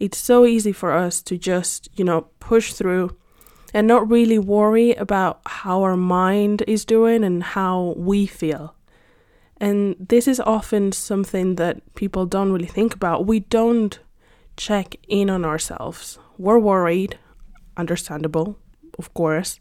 It's 0.00 0.16
so 0.16 0.46
easy 0.46 0.72
for 0.72 0.92
us 0.92 1.20
to 1.22 1.36
just, 1.36 1.90
you 1.94 2.04
know, 2.04 2.28
push 2.40 2.72
through 2.72 3.14
and 3.74 3.86
not 3.86 4.08
really 4.08 4.38
worry 4.38 4.94
about 4.94 5.42
how 5.44 5.82
our 5.82 5.96
mind 5.96 6.62
is 6.66 6.86
doing 6.86 7.22
and 7.22 7.42
how 7.42 7.92
we 7.98 8.24
feel. 8.24 8.74
And 9.58 9.96
this 9.98 10.26
is 10.26 10.40
often 10.40 10.92
something 10.92 11.56
that 11.56 11.94
people 11.94 12.24
don't 12.24 12.52
really 12.52 12.66
think 12.66 12.94
about. 12.94 13.26
We 13.26 13.40
don't 13.40 13.98
check 14.56 14.96
in 15.08 15.28
on 15.28 15.44
ourselves. 15.44 16.18
We're 16.38 16.58
worried, 16.58 17.18
understandable 17.76 18.58
of 18.98 19.12
course, 19.14 19.60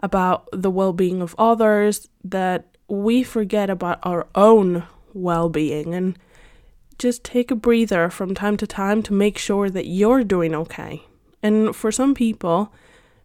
about 0.00 0.48
the 0.52 0.70
well 0.70 0.92
being 0.92 1.22
of 1.22 1.34
others, 1.38 2.08
that 2.24 2.76
we 2.88 3.22
forget 3.22 3.70
about 3.70 3.98
our 4.02 4.26
own 4.34 4.84
well 5.12 5.48
being 5.48 5.94
and 5.94 6.18
just 6.98 7.24
take 7.24 7.50
a 7.50 7.56
breather 7.56 8.08
from 8.08 8.34
time 8.34 8.56
to 8.56 8.66
time 8.66 9.02
to 9.02 9.12
make 9.12 9.38
sure 9.38 9.68
that 9.68 9.86
you're 9.86 10.24
doing 10.24 10.54
okay. 10.54 11.02
And 11.42 11.74
for 11.74 11.92
some 11.92 12.14
people, 12.14 12.72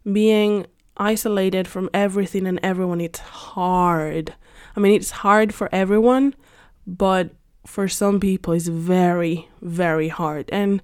being 0.09 0.65
isolated 0.97 1.67
from 1.67 1.89
everything 1.93 2.47
and 2.47 2.59
everyone, 2.63 3.01
it's 3.01 3.19
hard. 3.19 4.35
I 4.75 4.79
mean, 4.79 4.93
it's 4.93 5.11
hard 5.11 5.53
for 5.53 5.69
everyone, 5.73 6.35
but 6.85 7.31
for 7.65 7.87
some 7.87 8.19
people, 8.19 8.53
it's 8.53 8.67
very, 8.67 9.49
very 9.61 10.09
hard. 10.09 10.49
And 10.51 10.81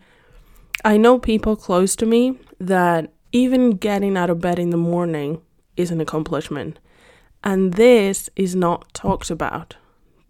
I 0.85 0.97
know 0.97 1.19
people 1.19 1.55
close 1.55 1.95
to 1.97 2.05
me 2.05 2.39
that 2.59 3.11
even 3.31 3.71
getting 3.71 4.17
out 4.17 4.29
of 4.29 4.41
bed 4.41 4.59
in 4.59 4.69
the 4.69 4.77
morning 4.77 5.41
is 5.75 5.91
an 5.91 6.01
accomplishment. 6.01 6.79
And 7.43 7.73
this 7.73 8.29
is 8.35 8.55
not 8.55 8.93
talked 8.93 9.29
about. 9.29 9.75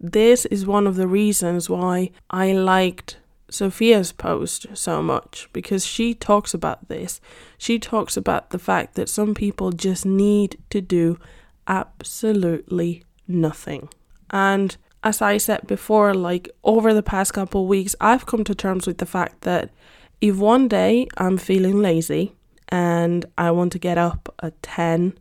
This 0.00 0.44
is 0.46 0.66
one 0.66 0.86
of 0.86 0.96
the 0.96 1.08
reasons 1.08 1.68
why 1.68 2.10
I 2.30 2.52
liked 2.52 3.18
Sophia's 3.50 4.12
post 4.12 4.66
so 4.74 5.02
much 5.02 5.48
because 5.52 5.86
she 5.86 6.14
talks 6.14 6.54
about 6.54 6.88
this. 6.88 7.20
She 7.56 7.78
talks 7.78 8.16
about 8.16 8.50
the 8.50 8.58
fact 8.58 8.94
that 8.94 9.08
some 9.08 9.34
people 9.34 9.72
just 9.72 10.04
need 10.04 10.58
to 10.70 10.80
do 10.80 11.18
absolutely 11.66 13.04
nothing. 13.26 13.88
And 14.30 14.76
as 15.02 15.22
I 15.22 15.38
said 15.38 15.66
before, 15.66 16.14
like 16.14 16.50
over 16.64 16.92
the 16.92 17.02
past 17.02 17.32
couple 17.32 17.66
weeks, 17.66 17.94
I've 18.00 18.26
come 18.26 18.44
to 18.44 18.54
terms 18.54 18.86
with 18.86 18.98
the 18.98 19.06
fact 19.06 19.42
that 19.42 19.70
if 20.20 20.36
one 20.36 20.68
day 20.68 21.06
I'm 21.16 21.38
feeling 21.38 21.80
lazy, 21.80 22.34
and 22.68 23.24
I 23.36 23.50
want 23.50 23.72
to 23.72 23.78
get 23.78 23.98
up 23.98 24.34
at 24.42 24.62
10 24.62 25.18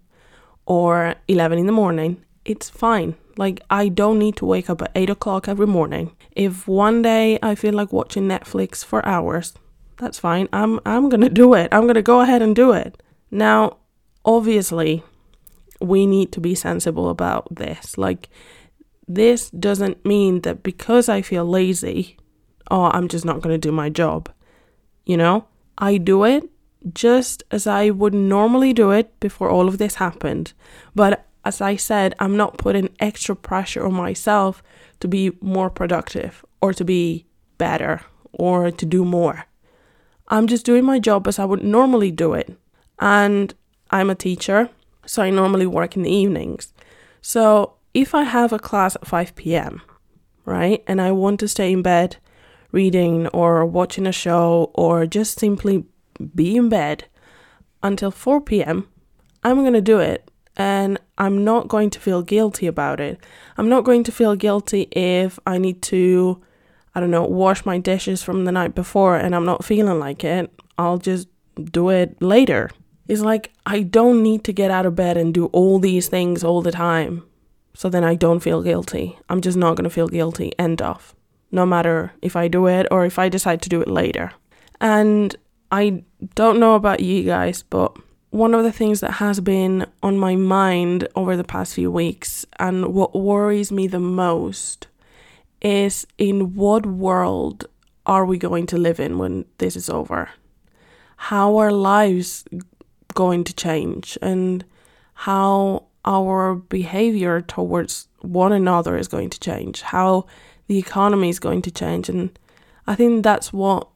or 0.65 1.15
11 1.27 1.59
in 1.59 1.65
the 1.65 1.71
morning, 1.71 2.23
it's 2.47 2.69
fine. 2.69 3.15
Like, 3.37 3.61
I 3.69 3.89
don't 3.89 4.17
need 4.17 4.37
to 4.37 4.45
wake 4.45 4.69
up 4.69 4.81
at 4.81 4.91
8 4.95 5.09
o'clock 5.11 5.47
every 5.47 5.67
morning. 5.67 6.15
If 6.31 6.67
one 6.67 7.01
day 7.01 7.37
I 7.43 7.53
feel 7.53 7.73
like 7.73 7.93
watching 7.93 8.27
Netflix 8.27 8.83
for 8.83 9.05
hours, 9.05 9.53
that's 9.97 10.17
fine. 10.17 10.47
I'm, 10.53 10.79
I'm 10.85 11.09
gonna 11.09 11.29
do 11.29 11.53
it. 11.53 11.69
I'm 11.71 11.85
gonna 11.85 12.01
go 12.01 12.21
ahead 12.21 12.41
and 12.41 12.55
do 12.55 12.71
it. 12.71 13.03
Now, 13.29 13.77
obviously, 14.25 15.03
we 15.81 16.07
need 16.07 16.31
to 16.31 16.39
be 16.39 16.55
sensible 16.55 17.09
about 17.09 17.53
this. 17.53 17.97
Like, 17.97 18.29
this 19.07 19.49
doesn't 19.51 20.05
mean 20.05 20.41
that 20.41 20.63
because 20.63 21.09
I 21.09 21.21
feel 21.21 21.45
lazy, 21.45 22.17
oh, 22.71 22.85
I'm 22.85 23.07
just 23.07 23.25
not 23.25 23.41
gonna 23.41 23.57
do 23.57 23.71
my 23.71 23.89
job. 23.89 24.29
You 25.05 25.17
know, 25.17 25.47
I 25.77 25.97
do 25.97 26.23
it 26.23 26.49
just 26.93 27.43
as 27.51 27.67
I 27.67 27.89
would 27.89 28.13
normally 28.13 28.73
do 28.73 28.91
it 28.91 29.19
before 29.19 29.49
all 29.49 29.67
of 29.67 29.77
this 29.77 29.95
happened. 29.95 30.53
But 30.95 31.26
as 31.47 31.61
I 31.61 31.77
said, 31.77 32.13
I'm 32.19 32.35
not 32.35 32.57
putting 32.57 32.89
extra 32.99 33.33
pressure 33.33 33.85
on 33.85 33.93
myself 33.93 34.61
to 34.99 35.07
be 35.07 35.31
more 35.39 35.69
productive 35.69 36.43
or 36.61 36.73
to 36.73 36.83
be 36.83 37.25
better 37.57 38.01
or 38.33 38.69
to 38.69 38.85
do 38.85 39.05
more. 39.05 39.45
I'm 40.27 40.47
just 40.47 40.65
doing 40.65 40.83
my 40.83 40.99
job 40.99 41.25
as 41.25 41.39
I 41.39 41.45
would 41.45 41.63
normally 41.63 42.11
do 42.11 42.33
it. 42.33 42.57
And 42.99 43.53
I'm 43.91 44.09
a 44.09 44.15
teacher, 44.15 44.69
so 45.05 45.21
I 45.21 45.29
normally 45.29 45.65
work 45.65 45.95
in 45.95 46.03
the 46.03 46.11
evenings. 46.11 46.73
So 47.21 47.75
if 47.93 48.13
I 48.13 48.23
have 48.23 48.51
a 48.51 48.59
class 48.59 48.97
at 48.97 49.07
5 49.07 49.35
p.m., 49.35 49.81
right, 50.43 50.83
and 50.85 50.99
I 50.99 51.11
want 51.13 51.39
to 51.39 51.47
stay 51.47 51.71
in 51.71 51.81
bed 51.81 52.17
reading 52.73 53.27
or 53.27 53.65
watching 53.65 54.05
a 54.05 54.11
show 54.11 54.69
or 54.73 55.05
just 55.05 55.39
simply 55.39 55.85
be 56.35 56.57
in 56.57 56.67
bed 56.67 57.05
until 57.81 58.11
4 58.11 58.41
p.m., 58.41 58.89
I'm 59.45 59.61
going 59.61 59.71
to 59.71 59.93
do 59.93 59.99
it 59.99 60.29
and 60.57 60.99
I'm 61.19 61.43
not 61.43 61.67
going 61.67 61.91
to 61.91 61.99
feel 61.99 62.23
guilty 62.23 62.67
about 62.67 62.99
it. 62.99 63.19
I'm 63.57 63.69
not 63.69 63.83
going 63.83 64.03
to 64.05 64.11
feel 64.11 64.35
guilty 64.35 64.87
if 64.91 65.39
I 65.45 65.59
need 65.59 65.81
to, 65.83 66.41
I 66.95 66.99
don't 66.99 67.11
know, 67.11 67.23
wash 67.23 67.63
my 67.65 67.77
dishes 67.77 68.23
from 68.23 68.45
the 68.45 68.51
night 68.51 68.73
before 68.73 69.15
and 69.15 69.35
I'm 69.35 69.45
not 69.45 69.63
feeling 69.63 69.99
like 69.99 70.23
it. 70.23 70.51
I'll 70.77 70.97
just 70.97 71.27
do 71.71 71.89
it 71.89 72.19
later. 72.21 72.71
It's 73.07 73.21
like 73.21 73.53
I 73.65 73.83
don't 73.83 74.23
need 74.23 74.43
to 74.45 74.51
get 74.51 74.71
out 74.71 74.87
of 74.87 74.95
bed 74.95 75.15
and 75.15 75.33
do 75.33 75.45
all 75.47 75.79
these 75.79 76.09
things 76.09 76.43
all 76.43 76.63
the 76.63 76.71
time. 76.71 77.23
So 77.75 77.89
then 77.89 78.03
I 78.03 78.15
don't 78.15 78.39
feel 78.39 78.63
guilty. 78.63 79.17
I'm 79.29 79.41
just 79.41 79.57
not 79.57 79.75
going 79.75 79.83
to 79.83 79.91
feel 79.91 80.07
guilty. 80.07 80.51
End 80.57 80.81
of. 80.81 81.13
No 81.51 81.65
matter 81.65 82.11
if 82.23 82.35
I 82.35 82.47
do 82.47 82.65
it 82.65 82.87
or 82.89 83.05
if 83.05 83.19
I 83.19 83.29
decide 83.29 83.61
to 83.61 83.69
do 83.69 83.79
it 83.79 83.87
later. 83.87 84.31
And 84.81 85.35
I 85.71 86.03
don't 86.33 86.59
know 86.59 86.73
about 86.73 86.99
you 86.99 87.23
guys, 87.23 87.61
but 87.61 87.95
one 88.37 88.53
of 88.53 88.63
the 88.63 88.71
things 88.71 88.99
that 88.99 89.13
has 89.13 89.39
been 89.39 89.85
on 90.03 90.17
my 90.17 90.35
mind 90.35 91.07
over 91.15 91.35
the 91.35 91.43
past 91.43 91.73
few 91.73 91.91
weeks 91.91 92.45
and 92.59 92.93
what 92.93 93.15
worries 93.15 93.71
me 93.71 93.87
the 93.87 93.99
most 93.99 94.87
is 95.61 96.05
in 96.17 96.53
what 96.53 96.85
world 96.85 97.65
are 98.05 98.25
we 98.25 98.37
going 98.37 98.67
to 98.67 98.77
live 98.77 98.99
in 98.99 99.17
when 99.17 99.43
this 99.57 99.75
is 99.75 99.89
over? 99.89 100.29
How 101.17 101.57
are 101.57 101.71
lives 101.71 102.45
going 103.15 103.43
to 103.43 103.53
change 103.55 104.17
and 104.21 104.63
how 105.15 105.87
our 106.05 106.55
behavior 106.55 107.41
towards 107.41 108.07
one 108.21 108.53
another 108.53 108.97
is 108.97 109.07
going 109.07 109.31
to 109.31 109.39
change, 109.39 109.81
how 109.81 110.25
the 110.67 110.77
economy 110.77 111.29
is 111.29 111.39
going 111.39 111.61
to 111.63 111.71
change. 111.71 112.07
And 112.07 112.37
I 112.85 112.95
think 112.95 113.23
that's 113.23 113.51
what 113.51 113.87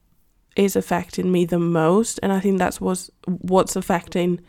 is 0.55 0.75
affecting 0.75 1.31
me 1.31 1.46
the 1.46 1.60
most. 1.60 2.20
And 2.22 2.31
I 2.31 2.39
think 2.39 2.58
that's 2.58 2.81
what's, 2.81 3.10
what's 3.25 3.75
affecting 3.75 4.41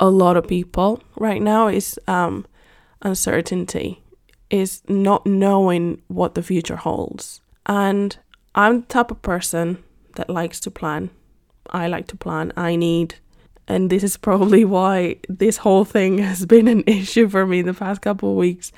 a 0.00 0.08
lot 0.08 0.36
of 0.36 0.46
people 0.46 1.02
right 1.16 1.42
now 1.42 1.68
is 1.68 1.98
um, 2.08 2.46
uncertainty, 3.02 4.02
is 4.50 4.82
not 4.88 5.26
knowing 5.26 6.02
what 6.08 6.34
the 6.34 6.42
future 6.42 6.76
holds. 6.76 7.40
And 7.66 8.16
I'm 8.54 8.80
the 8.80 8.86
type 8.86 9.10
of 9.10 9.22
person 9.22 9.82
that 10.16 10.30
likes 10.30 10.60
to 10.60 10.70
plan. 10.70 11.10
I 11.70 11.86
like 11.86 12.06
to 12.08 12.16
plan. 12.16 12.52
I 12.56 12.76
need 12.76 13.16
and 13.68 13.90
this 13.90 14.02
is 14.02 14.16
probably 14.28 14.64
why 14.64 15.16
this 15.28 15.58
whole 15.58 15.84
thing 15.84 16.18
has 16.18 16.46
been 16.46 16.68
an 16.68 16.84
issue 16.86 17.28
for 17.28 17.46
me 17.46 17.62
the 17.62 17.74
past 17.74 18.02
couple 18.02 18.30
of 18.30 18.36
weeks. 18.36 18.72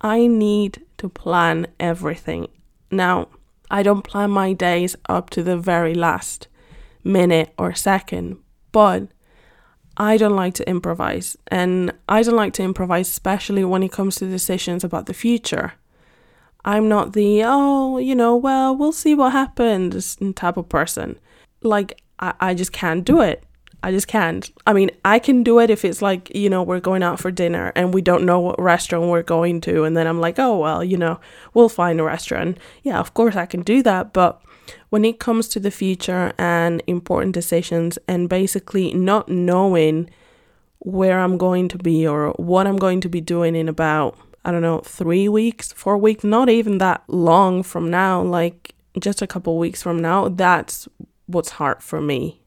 I 0.00 0.26
need 0.26 0.82
to 0.98 1.08
plan 1.08 1.66
everything. 1.80 2.48
Now, 2.90 3.28
I 3.74 3.82
don't 3.82 4.02
plan 4.02 4.30
my 4.30 4.52
days 4.52 4.94
up 5.08 5.30
to 5.30 5.42
the 5.42 5.56
very 5.56 5.94
last 5.96 6.46
minute 7.02 7.52
or 7.58 7.74
second, 7.74 8.38
but 8.70 9.08
I 9.96 10.16
don't 10.16 10.36
like 10.36 10.54
to 10.54 10.68
improvise. 10.68 11.36
And 11.48 11.92
I 12.08 12.22
don't 12.22 12.36
like 12.36 12.52
to 12.52 12.62
improvise, 12.62 13.08
especially 13.08 13.64
when 13.64 13.82
it 13.82 13.90
comes 13.90 14.14
to 14.16 14.30
decisions 14.30 14.84
about 14.84 15.06
the 15.06 15.12
future. 15.12 15.72
I'm 16.64 16.88
not 16.88 17.14
the, 17.14 17.42
oh, 17.44 17.98
you 17.98 18.14
know, 18.14 18.36
well, 18.36 18.76
we'll 18.76 18.92
see 18.92 19.16
what 19.16 19.32
happens 19.32 20.16
type 20.36 20.56
of 20.56 20.68
person. 20.68 21.18
Like, 21.60 22.00
I, 22.20 22.32
I 22.38 22.54
just 22.54 22.70
can't 22.70 23.04
do 23.04 23.20
it. 23.22 23.42
I 23.84 23.90
just 23.90 24.08
can't. 24.08 24.50
I 24.66 24.72
mean, 24.72 24.90
I 25.04 25.18
can 25.18 25.42
do 25.42 25.60
it 25.60 25.68
if 25.68 25.84
it's 25.84 26.00
like, 26.00 26.34
you 26.34 26.48
know, 26.48 26.62
we're 26.62 26.80
going 26.80 27.02
out 27.02 27.20
for 27.20 27.30
dinner 27.30 27.70
and 27.76 27.92
we 27.92 28.00
don't 28.00 28.24
know 28.24 28.40
what 28.40 28.58
restaurant 28.58 29.10
we're 29.10 29.22
going 29.22 29.60
to. 29.60 29.84
And 29.84 29.94
then 29.94 30.06
I'm 30.06 30.22
like, 30.22 30.38
oh, 30.38 30.56
well, 30.56 30.82
you 30.82 30.96
know, 30.96 31.20
we'll 31.52 31.68
find 31.68 32.00
a 32.00 32.02
restaurant. 32.02 32.56
Yeah, 32.82 32.98
of 32.98 33.12
course 33.12 33.36
I 33.36 33.44
can 33.44 33.60
do 33.60 33.82
that. 33.82 34.14
But 34.14 34.40
when 34.88 35.04
it 35.04 35.20
comes 35.20 35.48
to 35.48 35.60
the 35.60 35.70
future 35.70 36.32
and 36.38 36.82
important 36.86 37.34
decisions 37.34 37.98
and 38.08 38.26
basically 38.26 38.94
not 38.94 39.28
knowing 39.28 40.08
where 40.78 41.20
I'm 41.20 41.36
going 41.36 41.68
to 41.68 41.76
be 41.76 42.06
or 42.06 42.30
what 42.38 42.66
I'm 42.66 42.78
going 42.78 43.02
to 43.02 43.10
be 43.10 43.20
doing 43.20 43.54
in 43.54 43.68
about, 43.68 44.16
I 44.46 44.50
don't 44.50 44.62
know, 44.62 44.78
three 44.80 45.28
weeks, 45.28 45.74
four 45.74 45.98
weeks, 45.98 46.24
not 46.24 46.48
even 46.48 46.78
that 46.78 47.02
long 47.06 47.62
from 47.62 47.90
now, 47.90 48.22
like 48.22 48.74
just 48.98 49.20
a 49.20 49.26
couple 49.26 49.58
weeks 49.58 49.82
from 49.82 50.00
now, 50.00 50.30
that's 50.30 50.88
what's 51.26 51.50
hard 51.50 51.82
for 51.82 52.00
me 52.00 52.40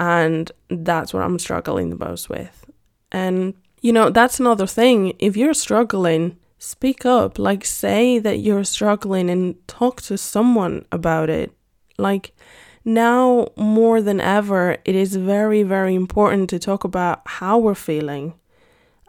and 0.00 0.50
that's 0.68 1.14
what 1.14 1.22
I'm 1.22 1.38
struggling 1.38 1.90
the 1.90 2.04
most 2.04 2.30
with. 2.30 2.64
And, 3.12 3.54
you 3.82 3.92
know, 3.92 4.08
that's 4.08 4.40
another 4.40 4.66
thing. 4.66 5.12
If 5.18 5.36
you're 5.36 5.54
struggling, 5.54 6.38
speak 6.58 7.04
up. 7.04 7.38
Like, 7.38 7.66
say 7.66 8.18
that 8.18 8.38
you're 8.38 8.64
struggling 8.64 9.28
and 9.28 9.56
talk 9.68 10.00
to 10.02 10.16
someone 10.16 10.86
about 10.90 11.28
it. 11.28 11.52
Like, 11.98 12.34
now 12.82 13.48
more 13.56 14.00
than 14.00 14.22
ever, 14.22 14.78
it 14.86 14.96
is 14.96 15.16
very, 15.16 15.62
very 15.62 15.94
important 15.94 16.48
to 16.50 16.58
talk 16.58 16.82
about 16.82 17.20
how 17.26 17.58
we're 17.58 17.74
feeling 17.74 18.32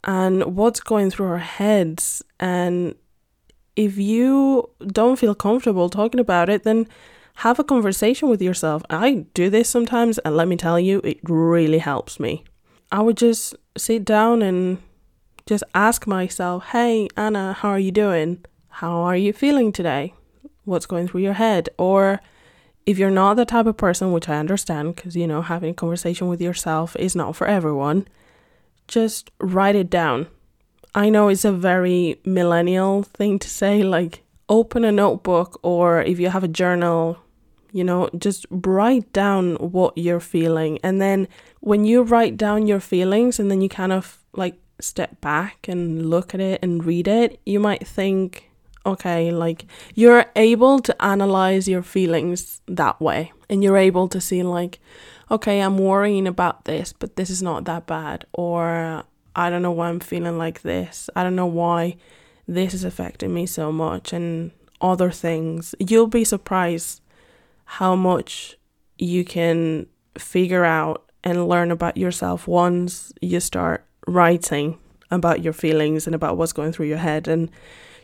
and 0.03 0.43
what's 0.57 0.81
going 0.81 1.09
through 1.09 1.27
our 1.27 1.37
heads. 1.37 2.21
And 2.37 2.95
if 3.77 3.97
you 3.97 4.69
don't 4.87 5.17
feel 5.17 5.35
comfortable 5.35 5.89
talking 5.89 6.19
about 6.19 6.49
it, 6.49 6.63
then 6.63 6.85
have 7.35 7.59
a 7.59 7.63
conversation 7.63 8.29
with 8.29 8.41
yourself. 8.41 8.83
I 8.89 9.25
do 9.33 9.49
this 9.49 9.69
sometimes, 9.69 10.17
and 10.19 10.35
let 10.35 10.47
me 10.47 10.57
tell 10.57 10.79
you, 10.79 11.01
it 11.03 11.19
really 11.23 11.79
helps 11.79 12.19
me. 12.19 12.43
I 12.91 13.01
would 13.01 13.17
just 13.17 13.55
sit 13.77 14.03
down 14.05 14.41
and 14.41 14.77
just 15.45 15.63
ask 15.73 16.07
myself, 16.07 16.65
Hey, 16.67 17.07
Anna, 17.15 17.53
how 17.53 17.69
are 17.69 17.79
you 17.79 17.91
doing? 17.91 18.45
How 18.69 19.01
are 19.01 19.15
you 19.15 19.33
feeling 19.33 19.71
today? 19.71 20.13
What's 20.65 20.85
going 20.85 21.07
through 21.07 21.21
your 21.21 21.33
head? 21.33 21.69
Or 21.77 22.21
if 22.85 22.97
you're 22.97 23.11
not 23.11 23.35
the 23.35 23.45
type 23.45 23.65
of 23.65 23.77
person, 23.77 24.11
which 24.11 24.29
I 24.29 24.37
understand, 24.37 24.95
because 24.95 25.15
you 25.15 25.27
know, 25.27 25.41
having 25.41 25.71
a 25.71 25.73
conversation 25.73 26.27
with 26.27 26.41
yourself 26.41 26.95
is 26.97 27.15
not 27.15 27.35
for 27.35 27.47
everyone, 27.47 28.07
just 28.87 29.31
write 29.39 29.75
it 29.75 29.89
down. 29.89 30.27
I 30.93 31.09
know 31.09 31.29
it's 31.29 31.45
a 31.45 31.51
very 31.51 32.19
millennial 32.25 33.03
thing 33.03 33.39
to 33.39 33.49
say, 33.49 33.81
like, 33.83 34.23
open 34.51 34.83
a 34.83 34.91
notebook 34.91 35.57
or 35.63 36.01
if 36.01 36.19
you 36.19 36.29
have 36.29 36.43
a 36.43 36.47
journal, 36.47 37.17
you 37.71 37.85
know, 37.85 38.09
just 38.17 38.45
write 38.51 39.11
down 39.13 39.55
what 39.55 39.97
you're 39.97 40.19
feeling. 40.19 40.77
And 40.83 41.01
then 41.01 41.29
when 41.61 41.85
you 41.85 42.03
write 42.03 42.35
down 42.35 42.67
your 42.67 42.81
feelings 42.81 43.39
and 43.39 43.49
then 43.49 43.61
you 43.61 43.69
kind 43.69 43.93
of 43.93 44.19
like 44.33 44.55
step 44.81 45.21
back 45.21 45.69
and 45.69 46.09
look 46.09 46.33
at 46.33 46.41
it 46.41 46.59
and 46.61 46.83
read 46.83 47.07
it, 47.07 47.39
you 47.45 47.61
might 47.61 47.87
think, 47.87 48.51
okay, 48.85 49.31
like 49.31 49.65
you're 49.95 50.25
able 50.35 50.79
to 50.79 51.01
analyze 51.01 51.69
your 51.69 51.81
feelings 51.81 52.61
that 52.67 52.99
way. 52.99 53.31
And 53.49 53.63
you're 53.63 53.77
able 53.77 54.09
to 54.09 54.19
see, 54.19 54.43
like, 54.43 54.79
okay, 55.29 55.61
I'm 55.61 55.77
worrying 55.77 56.27
about 56.27 56.65
this, 56.65 56.93
but 56.93 57.15
this 57.15 57.29
is 57.29 57.41
not 57.41 57.65
that 57.65 57.85
bad. 57.85 58.25
Or 58.33 59.03
I 59.33 59.49
don't 59.49 59.61
know 59.61 59.71
why 59.71 59.87
I'm 59.87 60.01
feeling 60.01 60.37
like 60.37 60.61
this. 60.61 61.09
I 61.15 61.23
don't 61.23 61.35
know 61.37 61.45
why 61.45 61.95
this 62.47 62.73
is 62.73 62.83
affecting 62.83 63.33
me 63.33 63.45
so 63.45 63.71
much 63.71 64.13
and 64.13 64.51
other 64.79 65.11
things. 65.11 65.75
You'll 65.79 66.07
be 66.07 66.23
surprised 66.23 67.01
how 67.65 67.95
much 67.95 68.57
you 68.97 69.23
can 69.23 69.87
figure 70.17 70.65
out 70.65 71.09
and 71.23 71.47
learn 71.47 71.71
about 71.71 71.97
yourself 71.97 72.47
once 72.47 73.13
you 73.21 73.39
start 73.39 73.85
writing 74.07 74.77
about 75.11 75.43
your 75.43 75.53
feelings 75.53 76.07
and 76.07 76.15
about 76.15 76.37
what's 76.37 76.53
going 76.53 76.71
through 76.71 76.87
your 76.87 76.97
head. 76.97 77.27
And, 77.27 77.51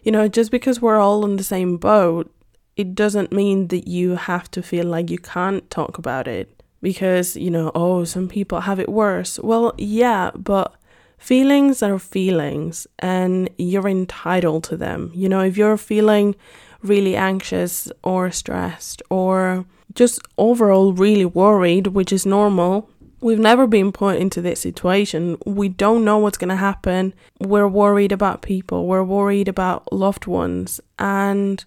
you 0.03 0.11
know, 0.11 0.27
just 0.27 0.51
because 0.51 0.81
we're 0.81 0.99
all 0.99 1.25
in 1.25 1.37
the 1.37 1.43
same 1.43 1.77
boat, 1.77 2.31
it 2.75 2.93
doesn't 2.93 3.31
mean 3.31 3.67
that 3.69 3.87
you 3.87 4.15
have 4.15 4.51
to 4.51 4.61
feel 4.61 4.85
like 4.85 5.09
you 5.09 5.17
can't 5.17 5.69
talk 5.71 5.97
about 5.97 6.27
it 6.27 6.61
because, 6.81 7.35
you 7.35 7.49
know, 7.49 7.71
oh, 7.73 8.03
some 8.03 8.27
people 8.27 8.61
have 8.61 8.79
it 8.79 8.89
worse. 8.89 9.39
Well, 9.39 9.73
yeah, 9.77 10.31
but 10.35 10.75
feelings 11.17 11.83
are 11.83 11.99
feelings 11.99 12.87
and 12.99 13.49
you're 13.57 13.87
entitled 13.87 14.63
to 14.65 14.77
them. 14.77 15.11
You 15.13 15.29
know, 15.29 15.41
if 15.41 15.57
you're 15.57 15.77
feeling 15.77 16.35
really 16.81 17.15
anxious 17.15 17.91
or 18.03 18.31
stressed 18.31 19.01
or 19.09 19.65
just 19.93 20.21
overall 20.37 20.93
really 20.93 21.25
worried, 21.25 21.87
which 21.87 22.13
is 22.13 22.25
normal, 22.25 22.89
we've 23.19 23.39
never 23.39 23.65
been 23.65 23.91
put 23.91 24.17
into 24.17 24.41
this 24.41 24.59
situation. 24.59 25.37
We 25.45 25.69
don't 25.69 26.05
know 26.05 26.17
what's 26.19 26.37
going 26.37 26.49
to 26.49 26.55
happen. 26.55 27.13
We're 27.39 27.67
worried 27.67 28.11
about 28.11 28.41
people, 28.41 28.85
we're 28.85 29.03
worried 29.03 29.47
about 29.47 29.91
loved 29.91 30.27
ones. 30.27 30.79
And 30.99 31.63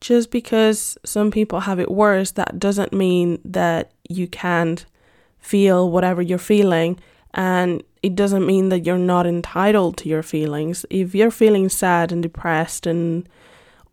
just 0.00 0.30
because 0.30 0.96
some 1.04 1.30
people 1.30 1.60
have 1.60 1.78
it 1.78 1.90
worse, 1.90 2.32
that 2.32 2.58
doesn't 2.58 2.92
mean 2.92 3.38
that 3.44 3.92
you 4.08 4.26
can't 4.26 4.84
feel 5.38 5.90
whatever 5.90 6.22
you're 6.22 6.38
feeling. 6.38 6.98
And 7.34 7.82
it 8.02 8.14
doesn't 8.14 8.46
mean 8.46 8.70
that 8.70 8.86
you're 8.86 8.98
not 8.98 9.26
entitled 9.26 9.96
to 9.98 10.08
your 10.08 10.22
feelings. 10.22 10.86
If 10.90 11.14
you're 11.14 11.30
feeling 11.30 11.68
sad 11.68 12.12
and 12.12 12.22
depressed 12.22 12.86
and 12.86 13.28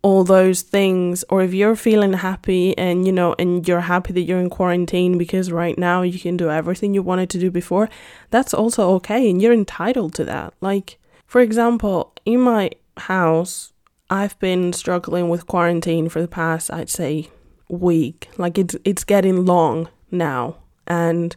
all 0.02 0.22
those 0.22 0.62
things 0.62 1.24
or 1.28 1.42
if 1.42 1.52
you're 1.52 1.74
feeling 1.74 2.12
happy 2.12 2.76
and 2.78 3.04
you 3.04 3.12
know 3.12 3.34
and 3.38 3.66
you're 3.66 3.80
happy 3.80 4.12
that 4.12 4.22
you're 4.22 4.38
in 4.38 4.48
quarantine 4.48 5.18
because 5.18 5.50
right 5.50 5.76
now 5.76 6.02
you 6.02 6.18
can 6.18 6.36
do 6.36 6.50
everything 6.50 6.94
you 6.94 7.02
wanted 7.02 7.28
to 7.28 7.38
do 7.38 7.50
before 7.50 7.88
that's 8.30 8.54
also 8.54 8.90
okay 8.90 9.28
and 9.28 9.42
you're 9.42 9.52
entitled 9.52 10.14
to 10.14 10.24
that 10.24 10.54
like 10.60 10.98
for 11.26 11.40
example 11.40 12.12
in 12.24 12.40
my 12.40 12.70
house 12.96 13.72
i've 14.08 14.38
been 14.38 14.72
struggling 14.72 15.28
with 15.28 15.48
quarantine 15.48 16.08
for 16.08 16.22
the 16.22 16.28
past 16.28 16.70
i'd 16.70 16.88
say 16.88 17.28
week 17.68 18.28
like 18.38 18.56
it's 18.56 18.76
it's 18.84 19.02
getting 19.02 19.44
long 19.44 19.88
now 20.12 20.56
and 20.86 21.34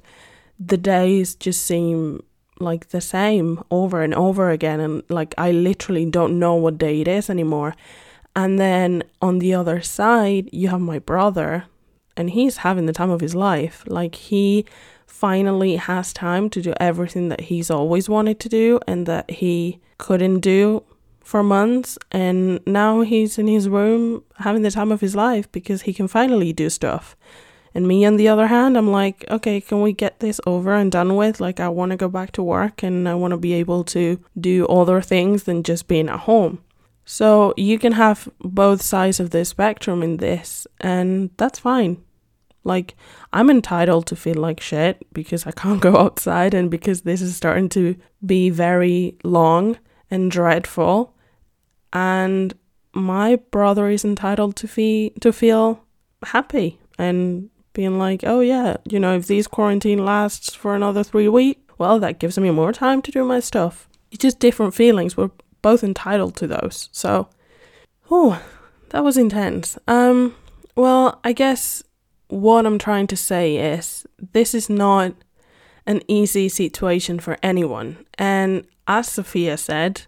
the 0.60 0.78
days 0.78 1.34
just 1.34 1.66
seem 1.66 2.22
like 2.62 2.90
the 2.90 3.02
same 3.02 3.64
over 3.70 4.02
and 4.02 4.14
over 4.14 4.50
again 4.52 4.80
and 4.80 5.04
like 5.10 5.34
I 5.38 5.52
literally 5.52 6.06
don't 6.06 6.40
know 6.40 6.56
what 6.56 6.78
day 6.78 7.02
it 7.02 7.08
is 7.08 7.30
anymore 7.30 7.76
and 8.36 8.60
then 8.60 9.04
on 9.22 9.40
the 9.40 9.54
other 9.54 9.82
side, 9.82 10.50
you 10.52 10.70
have 10.70 10.82
my 10.82 11.00
brother, 11.00 11.66
and 12.16 12.30
he's 12.30 12.58
having 12.58 12.86
the 12.86 12.94
time 12.94 13.10
of 13.10 13.22
his 13.22 13.36
life. 13.36 13.84
Like, 13.88 14.16
he 14.16 14.66
finally 15.06 15.76
has 15.76 16.14
time 16.14 16.50
to 16.52 16.62
do 16.62 16.74
everything 16.80 17.30
that 17.30 17.42
he's 17.42 17.70
always 17.70 18.08
wanted 18.08 18.40
to 18.40 18.50
do 18.50 18.80
and 18.88 19.06
that 19.06 19.30
he 19.30 19.80
couldn't 19.98 20.40
do 20.40 20.84
for 21.24 21.44
months. 21.44 21.98
And 22.12 22.66
now 22.66 23.02
he's 23.02 23.38
in 23.38 23.48
his 23.48 23.68
room 23.68 24.24
having 24.38 24.62
the 24.62 24.72
time 24.72 24.92
of 24.92 25.02
his 25.02 25.16
life 25.16 25.52
because 25.52 25.84
he 25.84 25.94
can 25.94 26.08
finally 26.08 26.54
do 26.54 26.70
stuff. 26.70 27.16
And 27.74 27.88
me, 27.88 28.06
on 28.06 28.18
the 28.18 28.28
other 28.28 28.48
hand, 28.48 28.78
I'm 28.78 28.92
like, 28.92 29.24
okay, 29.30 29.62
can 29.62 29.82
we 29.82 29.94
get 29.94 30.20
this 30.20 30.42
over 30.46 30.74
and 30.74 30.92
done 30.92 31.16
with? 31.16 31.40
Like, 31.40 31.60
I 31.60 31.70
want 31.70 31.92
to 31.92 31.98
go 31.98 32.10
back 32.10 32.32
to 32.34 32.44
work 32.44 32.84
and 32.84 33.08
I 33.08 33.16
want 33.16 33.32
to 33.32 33.38
be 33.38 33.54
able 33.54 33.84
to 33.86 34.20
do 34.40 34.68
other 34.68 35.02
things 35.02 35.44
than 35.44 35.64
just 35.64 35.88
being 35.88 36.10
at 36.10 36.22
home. 36.22 36.60
So 37.06 37.54
you 37.58 37.80
can 37.80 37.94
have 37.94 38.30
both 38.40 38.82
sides 38.82 39.20
of 39.20 39.32
the 39.32 39.46
spectrum 39.46 40.04
in 40.04 40.18
this, 40.18 40.68
and 40.80 41.30
that's 41.38 41.60
fine. 41.60 42.04
Like, 42.64 42.96
I'm 43.34 43.50
entitled 43.50 44.06
to 44.08 44.16
feel 44.16 44.36
like 44.36 44.60
shit 44.60 45.06
because 45.14 45.48
I 45.48 45.52
can't 45.52 45.82
go 45.88 45.98
outside 45.98 46.54
and 46.54 46.70
because 46.70 47.02
this 47.02 47.22
is 47.22 47.36
starting 47.36 47.70
to 47.70 47.96
be 48.26 48.50
very 48.50 49.18
long 49.24 49.78
and 50.10 50.30
dreadful. 50.30 51.16
And 51.94 52.54
my 52.94 53.38
brother 53.52 53.90
is 53.90 54.06
entitled 54.06 54.56
to 54.58 54.68
feel 54.68 55.12
to 55.22 55.32
feel 55.32 55.86
happy 56.24 56.80
and 56.98 57.50
being 57.74 57.98
like, 57.98 58.24
oh 58.26 58.40
yeah, 58.40 58.78
you 58.90 59.00
know, 59.00 59.16
if 59.16 59.28
these 59.28 59.48
quarantine 59.48 60.04
lasts 60.04 60.54
for 60.54 60.76
another 60.76 61.04
three 61.04 61.28
weeks, 61.28 61.62
well, 61.78 62.00
that 62.00 62.20
gives 62.20 62.38
me 62.38 62.52
more 62.52 62.72
time 62.72 63.02
to 63.02 63.12
do 63.12 63.24
my 63.24 63.40
stuff. 63.40 63.90
It's 64.12 64.22
just 64.22 64.40
different 64.40 64.74
feelings. 64.74 65.18
We're 65.18 65.32
both 65.62 65.84
entitled 65.84 66.36
to 66.38 66.48
those. 66.48 66.90
So, 66.92 67.30
oh, 68.10 68.42
that 68.90 69.04
was 69.04 69.18
intense. 69.18 69.78
Um, 69.88 70.36
well, 70.76 71.20
I 71.24 71.34
guess 71.34 71.84
what 72.28 72.66
I'm 72.66 72.78
trying 72.78 73.08
to 73.08 73.18
say 73.18 73.56
is 73.56 74.06
this 74.34 74.54
is 74.54 74.70
not 74.70 75.14
an 75.86 76.02
easy 76.08 76.50
situation 76.50 77.20
for 77.20 77.38
anyone. 77.42 78.06
And 78.18 78.66
as 78.88 79.08
Sophia 79.08 79.58
said, 79.58 80.04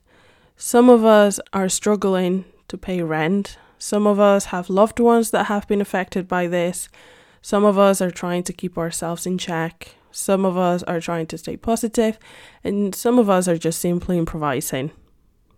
some 0.56 0.90
of 0.90 1.04
us 1.04 1.40
are 1.52 1.70
struggling 1.70 2.46
to 2.68 2.78
pay 2.78 3.02
rent. 3.02 3.58
Some 3.78 4.08
of 4.08 4.20
us 4.20 4.46
have 4.46 4.70
loved 4.70 5.00
ones 5.00 5.32
that 5.32 5.46
have 5.46 5.68
been 5.68 5.82
affected 5.82 6.28
by 6.28 6.48
this. 6.48 6.88
Some 7.44 7.64
of 7.64 7.78
us 7.78 8.02
are 8.02 8.10
trying 8.10 8.42
to 8.44 8.54
keep 8.54 8.80
ourselves 8.80 9.28
in 9.28 9.38
check. 9.38 9.96
Some 10.10 10.46
of 10.46 10.58
us 10.58 10.82
are 10.84 11.00
trying 11.00 11.28
to 11.28 11.38
stay 11.38 11.58
positive, 11.58 12.18
and 12.64 12.96
some 12.96 13.20
of 13.20 13.30
us 13.30 13.48
are 13.48 13.58
just 13.58 13.80
simply 13.80 14.18
improvising 14.18 14.90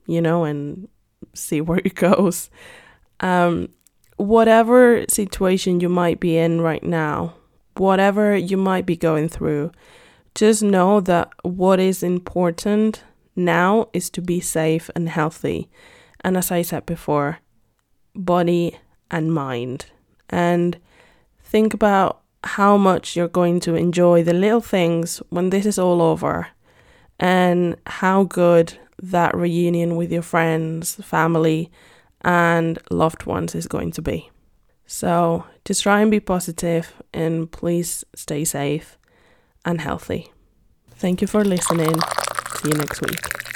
you 0.08 0.22
know, 0.22 0.44
and 0.44 0.88
see 1.34 1.62
where 1.62 1.80
it 1.80 1.96
goes. 1.96 2.50
Um, 3.20 3.70
whatever 4.18 5.06
situation 5.10 5.80
you 5.80 5.90
might 5.90 6.20
be 6.20 6.38
in 6.38 6.62
right 6.62 6.84
now, 6.84 7.36
whatever 7.78 8.36
you 8.36 8.58
might 8.58 8.86
be 8.86 8.96
going 8.96 9.30
through, 9.30 9.72
just 10.34 10.62
know 10.62 11.00
that 11.02 11.32
what 11.44 11.80
is 11.80 12.04
important 12.04 13.04
now 13.36 13.90
is 13.94 14.10
to 14.12 14.22
be 14.22 14.40
safe 14.40 14.90
and 14.96 15.10
healthy. 15.10 15.70
And 16.22 16.38
as 16.38 16.52
I 16.52 16.62
said 16.62 16.86
before, 16.86 17.40
body 18.14 18.78
and 19.12 19.34
mind. 19.34 19.88
And 20.30 20.78
think 21.46 21.74
about 21.74 22.22
how 22.44 22.78
much 22.78 23.16
you're 23.16 23.28
going 23.28 23.60
to 23.62 23.76
enjoy 23.76 24.24
the 24.24 24.34
little 24.34 24.62
things 24.62 25.22
when 25.30 25.50
this 25.50 25.66
is 25.66 25.80
all 25.80 26.02
over 26.02 26.48
and 27.20 27.76
how 27.88 28.24
good 28.24 28.78
that 29.02 29.36
reunion 29.36 29.96
with 29.96 30.12
your 30.12 30.22
friends, 30.22 30.96
family, 30.96 31.72
and 32.22 32.80
loved 32.90 33.26
ones 33.26 33.56
is 33.56 33.68
going 33.68 33.92
to 33.92 34.02
be. 34.02 34.30
So 34.86 35.46
just 35.64 35.84
try 35.84 36.02
and 36.02 36.12
be 36.12 36.20
positive 36.20 36.94
and 37.14 37.52
please 37.52 38.04
stay 38.16 38.44
safe 38.46 38.98
and 39.64 39.82
healthy. 39.82 40.32
Thank 40.92 41.22
you 41.22 41.28
for 41.28 41.44
listening. 41.44 41.94
See 42.58 42.70
you 42.70 42.76
next 42.76 43.02
week. 43.02 43.55